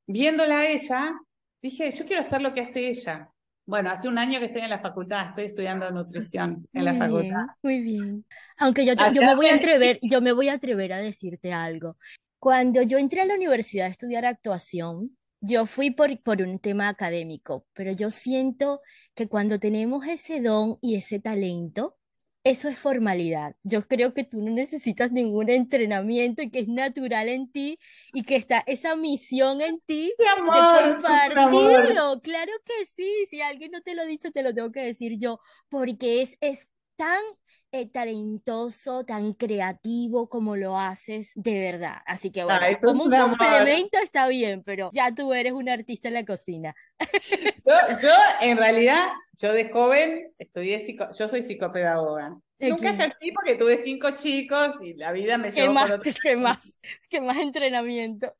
viéndola 0.05 0.59
a 0.59 0.67
ella, 0.67 1.19
dije, 1.59 1.91
yo 1.95 2.05
quiero 2.05 2.21
hacer 2.21 2.43
lo 2.43 2.53
que 2.53 2.61
hace 2.61 2.87
ella. 2.87 3.27
Bueno, 3.65 3.89
hace 3.89 4.07
un 4.07 4.19
año 4.19 4.37
que 4.37 4.45
estoy 4.45 4.61
en 4.61 4.69
la 4.69 4.79
facultad, 4.79 5.29
estoy 5.29 5.45
estudiando 5.45 5.89
nutrición 5.89 6.67
en 6.71 6.85
la 6.85 6.93
facultad. 6.93 7.47
muy 7.63 7.81
bien. 7.81 8.23
Aunque 8.59 8.85
yo, 8.85 8.93
yo, 8.93 9.21
me 9.23 9.33
voy 9.33 9.47
a 9.47 9.55
atrever, 9.55 9.97
yo 10.03 10.21
me 10.21 10.33
voy 10.33 10.49
a 10.49 10.53
atrever 10.53 10.93
a 10.93 10.97
decirte 10.97 11.51
algo. 11.51 11.97
Cuando 12.37 12.83
yo 12.83 12.99
entré 12.99 13.21
a 13.21 13.25
la 13.25 13.33
universidad 13.33 13.87
a 13.87 13.89
estudiar 13.89 14.27
actuación, 14.27 15.17
yo 15.41 15.65
fui 15.65 15.91
por, 15.91 16.21
por 16.21 16.41
un 16.41 16.59
tema 16.59 16.89
académico, 16.89 17.65
pero 17.73 17.91
yo 17.91 18.09
siento 18.11 18.81
que 19.15 19.27
cuando 19.27 19.59
tenemos 19.59 20.05
ese 20.07 20.41
don 20.41 20.77
y 20.81 20.95
ese 20.95 21.19
talento, 21.19 21.97
eso 22.43 22.69
es 22.69 22.79
formalidad. 22.79 23.55
Yo 23.63 23.87
creo 23.87 24.13
que 24.13 24.23
tú 24.23 24.41
no 24.41 24.51
necesitas 24.51 25.11
ningún 25.11 25.49
entrenamiento 25.49 26.41
y 26.41 26.49
que 26.49 26.59
es 26.59 26.67
natural 26.67 27.29
en 27.29 27.51
ti 27.51 27.79
y 28.13 28.23
que 28.23 28.35
está 28.35 28.63
esa 28.65 28.95
misión 28.95 29.61
en 29.61 29.79
ti 29.81 30.13
de 30.47 30.59
compartirlo. 30.71 32.21
Claro 32.21 32.51
que 32.65 32.85
sí, 32.85 33.27
si 33.29 33.41
alguien 33.41 33.71
no 33.71 33.81
te 33.81 33.93
lo 33.93 34.03
ha 34.03 34.05
dicho, 34.05 34.31
te 34.31 34.43
lo 34.43 34.53
tengo 34.53 34.71
que 34.71 34.83
decir 34.83 35.17
yo, 35.17 35.39
porque 35.69 36.21
es, 36.21 36.37
es 36.41 36.67
tan 36.95 37.21
eh, 37.71 37.87
talentoso, 37.87 39.05
tan 39.05 39.33
creativo 39.33 40.27
como 40.27 40.55
lo 40.55 40.77
haces 40.77 41.31
de 41.35 41.59
verdad. 41.59 41.97
Así 42.05 42.31
que 42.31 42.43
bueno, 42.43 42.59
como 42.81 43.03
un 43.03 43.11
complemento 43.11 43.97
está 44.03 44.27
bien, 44.27 44.63
pero 44.63 44.89
ya 44.93 45.13
tú 45.13 45.33
eres 45.33 45.53
un 45.53 45.69
artista 45.69 46.07
en 46.07 46.15
la 46.15 46.25
cocina. 46.25 46.75
Yo, 47.65 48.09
en 48.41 48.57
realidad, 48.57 49.09
yo 49.33 49.53
de 49.53 49.69
joven 49.69 50.33
estudié, 50.39 50.83
yo 51.15 51.27
soy 51.27 51.43
psicopedagoga. 51.43 52.35
Nunca 52.59 52.89
ejercí 52.89 53.31
porque 53.31 53.55
tuve 53.55 53.77
cinco 53.77 54.09
chicos 54.11 54.81
y 54.81 54.95
la 54.95 55.11
vida 55.11 55.37
me 55.37 55.51
llevó 55.51 55.73
más, 55.73 55.91
por 55.91 56.01
¿Qué 56.01 56.35
más? 56.35 56.79
¿Qué 57.09 57.21
más 57.21 57.37
entrenamiento? 57.37 58.33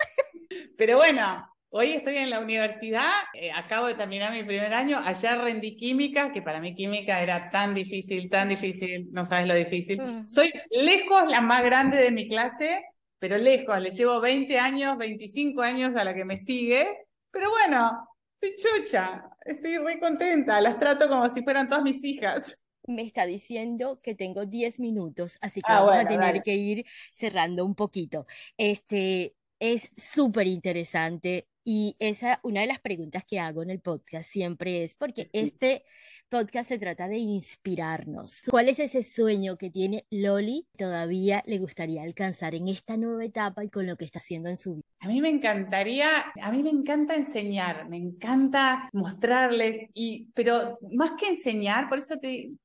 Pero 0.77 0.97
bueno, 0.97 1.47
Hoy 1.71 1.91
estoy 1.91 2.17
en 2.17 2.31
la 2.31 2.39
universidad, 2.39 3.11
eh, 3.35 3.51
acabo 3.53 3.85
de 3.85 3.93
terminar 3.93 4.33
mi 4.33 4.43
primer 4.43 4.73
año, 4.73 4.97
ayer 5.03 5.37
rendí 5.37 5.75
química, 5.75 6.31
que 6.31 6.41
para 6.41 6.59
mí 6.59 6.73
química 6.73 7.21
era 7.21 7.51
tan 7.51 7.75
difícil, 7.75 8.27
tan 8.27 8.49
difícil, 8.49 9.07
no 9.11 9.23
sabes 9.23 9.45
lo 9.45 9.53
difícil. 9.53 10.01
Mm. 10.01 10.27
Soy 10.27 10.51
lejos 10.71 11.29
la 11.29 11.41
más 11.41 11.61
grande 11.61 11.97
de 11.97 12.09
mi 12.09 12.27
clase, 12.27 12.83
pero 13.19 13.37
lejos, 13.37 13.79
le 13.79 13.91
llevo 13.91 14.19
20 14.19 14.57
años, 14.57 14.97
25 14.97 15.61
años 15.61 15.95
a 15.95 16.03
la 16.03 16.15
que 16.15 16.25
me 16.25 16.37
sigue, 16.37 16.87
pero 17.29 17.51
bueno, 17.51 18.07
estoy 18.41 18.55
chucha, 18.57 19.29
estoy 19.45 19.77
muy 19.77 19.99
contenta, 19.99 20.59
las 20.61 20.79
trato 20.79 21.07
como 21.07 21.29
si 21.29 21.43
fueran 21.43 21.67
todas 21.67 21.83
mis 21.83 22.03
hijas 22.03 22.63
me 22.87 23.03
está 23.03 23.27
diciendo 23.27 23.99
que 24.01 24.15
tengo 24.15 24.47
10 24.47 24.79
minutos, 24.79 25.37
así 25.41 25.61
que 25.61 25.71
ah, 25.71 25.81
vamos 25.81 26.03
a 26.03 26.07
tener 26.07 26.41
que 26.41 26.55
ir 26.55 26.85
cerrando 27.11 27.63
un 27.63 27.75
poquito. 27.75 28.25
Este 28.57 29.35
es 29.59 29.91
súper 29.95 30.47
interesante 30.47 31.48
y 31.71 31.95
esa, 31.99 32.39
una 32.41 32.61
de 32.61 32.65
las 32.65 32.79
preguntas 32.79 33.23
que 33.23 33.39
hago 33.39 33.61
en 33.61 33.69
el 33.69 33.79
podcast 33.79 34.27
siempre 34.27 34.83
es, 34.83 34.95
porque 34.95 35.29
este 35.33 35.85
podcast 36.29 36.69
se 36.69 36.77
trata 36.77 37.07
de 37.07 37.17
inspirarnos. 37.17 38.43
¿Cuál 38.49 38.69
es 38.69 38.79
ese 38.79 39.03
sueño 39.03 39.57
que 39.57 39.69
tiene 39.69 40.05
Loli 40.11 40.67
todavía 40.77 41.43
le 41.47 41.57
gustaría 41.57 42.03
alcanzar 42.03 42.53
en 42.55 42.67
esta 42.67 42.97
nueva 42.97 43.25
etapa 43.25 43.63
y 43.63 43.69
con 43.69 43.87
lo 43.87 43.97
que 43.97 44.05
está 44.05 44.19
haciendo 44.19 44.47
en 44.49 44.57
su 44.57 44.75
vida? 44.75 44.83
A 44.99 45.07
mí 45.07 45.21
me 45.21 45.29
encantaría, 45.29 46.09
a 46.41 46.51
mí 46.51 46.61
me 46.61 46.69
encanta 46.69 47.15
enseñar, 47.15 47.89
me 47.89 47.97
encanta 47.97 48.89
mostrarles, 48.93 49.89
y, 49.93 50.27
pero 50.33 50.77
más 50.91 51.11
que 51.17 51.29
enseñar, 51.29 51.89
por 51.89 51.99
eso 51.99 52.15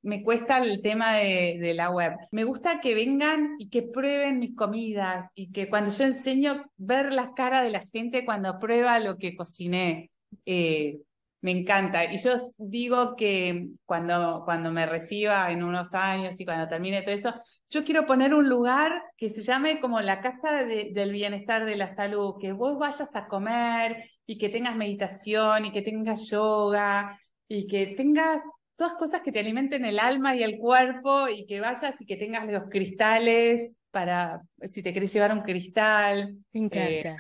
me 0.03 0.22
cuesta 0.22 0.59
el 0.59 0.83
tema 0.83 1.14
de, 1.14 1.72
la 1.74 1.90
web. 1.90 2.12
Me 2.33 2.44
gusta 2.44 2.81
que 2.81 2.94
vengan 2.94 3.55
y 3.59 3.68
que 3.68 3.83
prueben 3.83 4.40
mis 4.40 4.55
comidas 4.55 5.31
y 5.35 5.50
que 5.50 5.68
cuando 5.68 5.90
yo 5.90 6.05
enseño, 6.05 6.64
ver 6.77 7.12
la 7.12 7.33
cara 7.35 7.62
de 7.62 7.70
la 7.70 7.87
gente 7.92 8.24
cuando 8.24 8.59
prueba 8.59 9.00
lo 9.00 9.16
que 9.16 9.35
cociné. 9.35 10.11
Eh, 10.44 10.98
me 11.45 11.51
encanta. 11.51 12.11
Y 12.11 12.17
yo 12.17 12.37
digo 12.57 13.17
que 13.17 13.69
cuando, 13.85 14.45
cuando 14.47 14.73
me 14.73 14.87
reciba 14.87 15.53
en 15.53 15.63
unos 15.63 15.93
años 15.93 16.41
y 16.41 16.47
cuando 16.47 16.67
termine 16.69 17.03
todo 17.03 17.15
eso, 17.15 17.35
yo 17.69 17.85
quiero 17.85 18.07
poner 18.07 18.33
un 18.33 18.49
lugar 18.49 18.91
que 19.19 19.29
se 19.29 19.43
llame 19.43 19.79
como 19.79 20.01
la 20.01 20.23
casa 20.23 20.65
del 20.65 21.13
bienestar 21.13 21.67
de 21.67 21.77
la 21.77 21.89
salud, 21.89 22.37
que 22.41 22.53
vos 22.53 22.79
vayas 22.79 23.15
a 23.15 23.27
comer 23.27 24.09
y 24.25 24.39
que 24.39 24.49
tengas 24.49 24.75
meditación 24.75 25.67
y 25.67 25.73
que 25.73 25.83
tengas 25.83 26.31
yoga 26.31 27.15
y 27.47 27.67
que 27.67 27.89
tengas 27.89 28.41
todas 28.77 28.95
cosas 28.95 29.21
que 29.21 29.31
te 29.31 29.41
alimenten 29.41 29.85
el 29.85 29.99
alma 29.99 30.35
y 30.35 30.43
el 30.43 30.57
cuerpo 30.57 31.29
y 31.29 31.45
que 31.45 31.61
vayas 31.61 32.01
y 32.01 32.07
que 32.07 32.17
tengas 32.17 32.47
los 32.47 32.71
cristales 32.71 33.77
para, 33.91 34.41
si 34.63 34.83
te 34.83 34.95
querés 34.95 35.13
llevar 35.13 35.35
un 35.35 35.43
cristal. 35.43 36.39
Me 36.55 36.61
encanta. 36.61 36.89
Eh, 36.89 37.17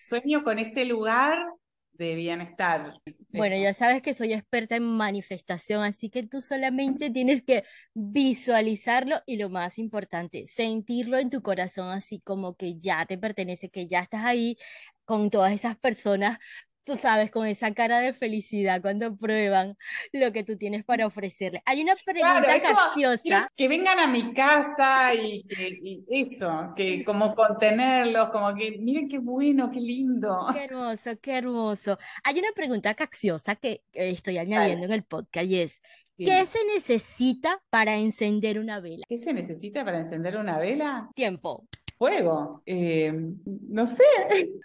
sueño 0.00 0.44
con 0.44 0.60
ese 0.60 0.84
lugar 0.84 1.44
de 1.98 2.14
bienestar. 2.14 2.94
Bueno, 3.30 3.56
ya 3.56 3.74
sabes 3.74 4.02
que 4.02 4.14
soy 4.14 4.32
experta 4.32 4.76
en 4.76 4.84
manifestación, 4.84 5.82
así 5.82 6.10
que 6.10 6.22
tú 6.24 6.40
solamente 6.40 7.10
tienes 7.10 7.42
que 7.42 7.64
visualizarlo 7.94 9.20
y 9.26 9.36
lo 9.36 9.50
más 9.50 9.78
importante, 9.78 10.46
sentirlo 10.46 11.18
en 11.18 11.30
tu 11.30 11.42
corazón, 11.42 11.90
así 11.90 12.20
como 12.20 12.56
que 12.56 12.78
ya 12.78 13.06
te 13.06 13.18
pertenece, 13.18 13.70
que 13.70 13.86
ya 13.86 14.00
estás 14.00 14.24
ahí 14.24 14.56
con 15.04 15.30
todas 15.30 15.52
esas 15.52 15.76
personas 15.76 16.38
tú 16.84 16.96
sabes, 16.96 17.30
con 17.30 17.46
esa 17.46 17.72
cara 17.72 18.00
de 18.00 18.12
felicidad 18.12 18.80
cuando 18.80 19.16
prueban 19.16 19.76
lo 20.12 20.32
que 20.32 20.44
tú 20.44 20.56
tienes 20.56 20.84
para 20.84 21.06
ofrecerle. 21.06 21.62
Hay 21.66 21.82
una 21.82 21.94
pregunta 21.96 22.60
capciosa. 22.60 23.48
Que 23.56 23.68
vengan 23.68 23.98
a 23.98 24.06
mi 24.06 24.32
casa 24.32 25.14
y, 25.14 25.42
que, 25.44 26.04
eso, 26.08 26.72
que 26.76 27.04
como 27.04 27.34
contenerlos, 27.34 28.30
como 28.30 28.54
que 28.54 28.78
miren 28.78 29.08
qué 29.08 29.18
bueno, 29.18 29.70
qué 29.70 29.80
lindo. 29.80 30.46
Qué 30.52 30.64
hermoso, 30.64 31.10
qué 31.20 31.38
hermoso. 31.38 31.98
Hay 32.24 32.38
una 32.38 32.52
pregunta 32.54 32.94
capciosa 32.94 33.56
que 33.56 33.82
estoy 33.92 34.38
añadiendo 34.38 34.86
en 34.86 34.92
el 34.92 35.04
podcast 35.04 35.46
y 35.46 35.60
es, 35.60 35.80
¿Qué 36.16 36.46
se 36.46 36.64
necesita 36.72 37.60
para 37.70 37.96
encender 37.96 38.60
una 38.60 38.78
vela? 38.78 39.04
¿Qué 39.08 39.18
se 39.18 39.32
necesita 39.32 39.84
para 39.84 39.98
encender 39.98 40.36
una 40.36 40.58
vela? 40.58 41.10
Tiempo. 41.14 41.66
Fuego. 41.98 42.62
Eh, 42.66 43.12
no 43.44 43.86
sé. 43.86 44.04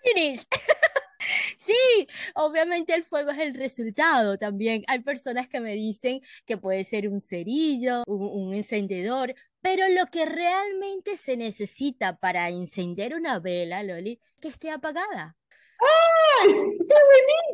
Finish. 0.04 0.46
Sí, 1.58 2.08
obviamente 2.36 2.96
el 2.96 3.04
fuego 3.04 3.32
es 3.32 3.40
el 3.40 3.54
resultado 3.54 4.38
también. 4.38 4.84
Hay 4.88 5.00
personas 5.00 5.48
que 5.50 5.60
me 5.60 5.74
dicen 5.76 6.22
que 6.46 6.58
puede 6.58 6.84
ser 6.84 7.10
un 7.10 7.22
cerillo, 7.22 8.04
un, 8.08 8.54
encendedor, 8.54 9.36
pero 9.62 9.88
lo 9.90 10.06
que 10.08 10.26
realmente 10.26 11.18
se 11.18 11.38
necesita 11.38 12.18
para 12.18 12.50
encender 12.50 13.16
una 13.16 13.40
vela, 13.40 13.84
Loli, 13.84 14.20
que 14.42 14.48
esté 14.48 14.72
apagada. 14.72 15.36
¡Ay! 15.80 16.54
¡Qué 16.54 16.96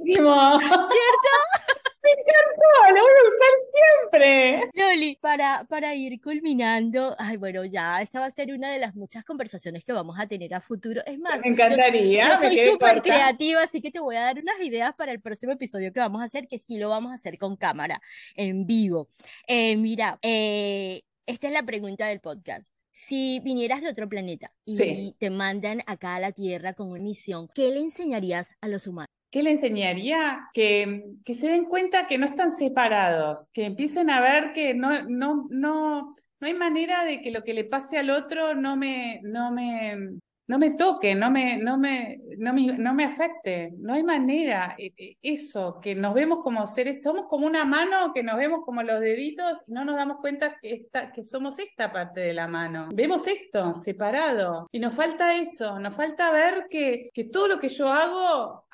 buenísimo! 0.04 0.36
¿Cierto? 0.60 1.64
Me 2.06 2.12
encantó, 2.12 2.94
lo 2.94 3.02
voy 3.02 3.12
a 3.12 3.28
usar 3.28 3.54
siempre. 3.72 4.70
Loli, 4.74 5.18
para, 5.20 5.65
para 5.68 5.96
ir 5.96 6.22
culminando, 6.22 7.15
ay, 7.18 7.38
bueno, 7.38 7.65
ya, 7.65 8.00
esta 8.00 8.20
va 8.20 8.28
a 8.28 8.32
ser 8.32 8.54
una 8.54 8.70
de 8.70 8.78
las 8.78 8.96
muchas 8.96 9.24
conversaciones 9.24 9.84
que 9.84 9.91
vamos 9.91 10.20
a 10.20 10.28
tener 10.28 10.54
a 10.54 10.62
futuro. 10.62 11.02
Es 11.08 11.18
más, 11.18 11.39
me 11.41 11.48
encantaría. 11.48 12.28
Yo, 12.28 12.38
soy 12.38 12.58
súper 12.60 13.02
creativa, 13.02 13.63
así 13.63 13.82
que 13.82 13.89
te 13.89 14.00
voy 14.00 14.18
a 14.18 14.22
dar 14.22 14.38
unas 14.38 14.60
ideas 14.62 14.94
para 14.94 15.12
el 15.12 15.20
próximo 15.20 15.54
episodio 15.54 15.91
que 15.91 16.00
vamos 16.00 16.22
a 16.22 16.26
hacer, 16.26 16.48
que 16.48 16.60
sí 16.60 16.78
lo 16.78 16.89
vamos 16.89 17.12
a 17.12 17.15
hacer 17.15 17.39
con 17.39 17.56
cámara, 17.56 18.00
en 18.36 18.68
vivo. 18.68 19.10
Eh, 19.48 19.76
mira, 19.78 20.20
eh, 20.22 21.02
esta 21.26 21.48
es 21.48 21.54
la 21.54 21.63
pregunta 21.63 22.06
del 22.06 22.20
podcast. 22.20 22.72
Si 22.91 23.41
vinieras 23.44 23.82
de 23.82 23.89
otro 23.89 24.08
planeta 24.08 24.54
y 24.63 25.15
te 25.18 25.30
mandan 25.30 25.82
acá 25.88 26.15
a 26.15 26.20
la 26.20 26.32
Tierra 26.32 26.74
con 26.74 26.91
una 26.91 27.02
misión, 27.02 27.50
¿qué 27.54 27.72
le 27.72 27.82
enseñarías 27.82 28.56
a 28.62 28.70
los 28.70 28.88
humanos? 28.88 29.10
¿Qué 29.36 29.43
le 29.43 29.52
enseñaría? 29.52 30.50
Que, 30.54 31.08
que 31.26 31.34
se 31.34 31.50
den 31.50 31.65
cuenta 31.65 32.08
que 32.08 32.17
no 32.17 32.26
están 32.26 32.52
separados, 32.52 33.52
que 33.52 33.65
empiecen 33.65 34.10
a 34.10 34.21
ver 34.21 34.54
que 34.54 34.74
no, 34.74 35.04
no, 35.10 35.48
no, 35.50 36.15
no 36.39 36.48
hay 36.48 36.54
manera 36.54 37.04
de 37.04 37.21
que 37.21 37.32
lo 37.32 37.43
que 37.43 37.54
le 37.54 37.65
pase 37.65 37.98
al 37.98 38.12
otro 38.12 38.56
no 38.56 38.78
me, 38.78 39.19
no 39.24 39.52
me, 39.52 40.21
no 40.48 40.58
me 40.58 40.71
toque, 40.71 41.15
no 41.15 41.32
me, 41.32 41.58
no 41.58 41.78
me, 41.78 42.19
no 42.38 42.54
me, 42.54 42.78
no 42.78 42.93
me 42.93 43.04
afecte. 43.04 43.74
No 43.78 43.93
hay 43.93 44.04
manera. 44.04 44.74
E, 44.78 44.93
e, 44.95 45.17
eso, 45.21 45.82
que 45.82 45.95
nos 45.95 46.13
vemos 46.13 46.39
como 46.41 46.65
seres, 46.65 47.04
somos 47.04 47.26
como 47.28 47.45
una 47.45 47.65
mano, 47.65 48.13
que 48.13 48.24
nos 48.24 48.38
vemos 48.38 48.62
como 48.63 48.84
los 48.84 49.02
deditos 49.02 49.58
y 49.67 49.74
no 49.74 49.84
nos 49.84 49.98
damos 49.98 50.17
cuenta 50.21 50.58
que, 50.62 50.88
que 51.13 51.24
somos 51.26 51.60
esta 51.60 51.91
parte 51.91 52.21
de 52.21 52.34
la 52.34 52.48
mano. 52.48 52.88
Vemos 52.93 53.28
esto 53.28 53.74
separado. 53.74 54.69
Y 54.71 54.80
nos 54.80 54.93
falta 54.93 55.36
eso, 55.36 55.78
nos 55.78 55.93
falta 55.93 56.32
ver 56.32 56.67
que, 56.69 57.10
que 57.13 57.26
todo 57.26 57.50
lo 57.50 57.60
que 57.60 57.67
yo 57.67 57.89
hago, 57.89 58.65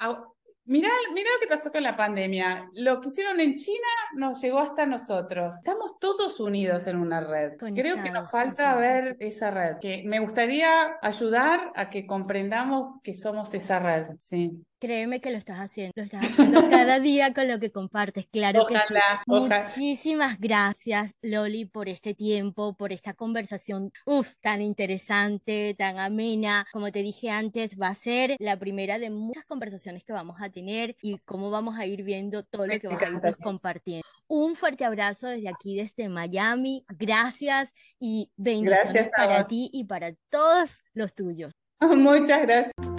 Mirá, 0.66 0.90
mirá 1.14 1.30
lo 1.34 1.40
que 1.42 1.48
pasó 1.48 1.72
con 1.72 1.84
la 1.84 1.98
pandemia. 1.98 2.70
Lo 2.74 3.02
que 3.02 3.10
hicieron 3.10 3.40
en 3.40 3.56
China 3.56 3.88
nos 4.16 4.42
llegó 4.42 4.60
hasta 4.60 4.86
nosotros. 4.86 5.56
Estamos 5.58 6.00
todos 6.00 6.40
unidos 6.40 6.88
en 6.88 6.98
una 6.98 7.22
red. 7.22 7.58
Creo 7.58 8.02
que 8.02 8.12
nos 8.12 8.32
falta 8.32 8.76
ver 8.76 9.18
esa 9.20 9.52
red. 9.52 9.78
Que 9.80 10.04
me 10.06 10.20
gustaría 10.20 10.98
ayudar 11.02 11.72
a 11.76 11.90
que 11.90 12.06
comprendamos 12.06 13.00
que 13.04 13.14
somos 13.14 13.54
esa 13.54 13.80
red. 13.80 14.16
Sí. 14.20 14.64
Créeme 14.82 15.22
que 15.22 15.30
lo 15.30 15.38
estás 15.38 15.60
haciendo, 15.60 15.94
lo 15.96 16.02
estás 16.02 16.26
haciendo 16.26 16.68
cada 16.68 17.00
día 17.00 17.36
con 17.36 17.48
lo 17.48 17.60
que 17.60 17.72
compartes, 17.72 18.26
claro 18.26 18.66
que 18.66 18.74
sí. 18.88 18.96
Muchísimas 19.28 20.40
gracias, 20.40 21.14
Loli, 21.22 21.66
por 21.66 21.88
este 21.88 22.16
tiempo, 22.16 22.74
por 22.74 22.92
esta 22.92 23.14
conversación, 23.14 23.94
uf, 24.08 24.32
tan 24.42 24.60
interesante, 24.60 25.76
tan 25.78 26.00
amena. 26.00 26.66
Como 26.74 26.92
te 26.92 27.04
dije 27.04 27.30
antes, 27.30 27.80
va 27.80 27.90
a 27.90 27.96
ser 27.96 28.36
la 28.40 28.58
primera 28.58 28.98
de 28.98 29.12
muchas 29.12 29.46
conversaciones 29.46 30.04
que 30.04 30.14
vamos 30.14 30.42
a 30.42 30.50
tener 30.50 30.96
y 31.00 31.20
cómo 31.26 31.52
vamos 31.52 31.78
a 31.78 31.86
ir 31.86 32.02
viendo 32.02 32.42
todo 32.42 32.66
lo 32.66 32.80
que 32.80 32.88
vamos 32.88 33.38
compartiendo. 33.44 34.04
Un 34.28 34.56
fuerte 34.56 34.84
abrazo 34.84 35.28
desde 35.28 35.48
aquí, 35.48 35.76
desde 35.76 36.10
Miami. 36.10 36.86
Gracias 36.98 37.72
y 38.00 38.32
bendiciones 38.36 39.12
para 39.16 39.46
ti 39.46 39.70
y 39.72 39.84
para 39.84 40.14
todos 40.32 40.82
los 40.96 41.14
tuyos. 41.14 41.54
Muchas 41.82 42.42
gracias. 42.42 42.91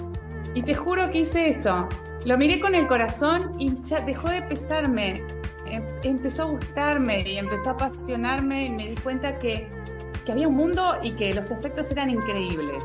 Y 0.53 0.61
te 0.63 0.75
juro 0.75 1.09
que 1.09 1.19
hice 1.19 1.49
eso. 1.49 1.87
Lo 2.25 2.37
miré 2.37 2.59
con 2.59 2.75
el 2.75 2.87
corazón 2.87 3.51
y 3.59 3.73
ya 3.83 4.01
dejó 4.01 4.29
de 4.29 4.41
pesarme. 4.43 5.23
Em, 5.65 5.83
empezó 6.03 6.43
a 6.43 6.45
gustarme 6.45 7.23
y 7.27 7.37
empezó 7.37 7.69
a 7.69 7.73
apasionarme 7.73 8.67
y 8.67 8.69
me 8.69 8.89
di 8.89 8.95
cuenta 8.95 9.39
que, 9.39 9.67
que 10.25 10.31
había 10.31 10.47
un 10.47 10.55
mundo 10.55 10.97
y 11.01 11.11
que 11.11 11.33
los 11.33 11.51
efectos 11.51 11.91
eran 11.91 12.09
increíbles. 12.09 12.83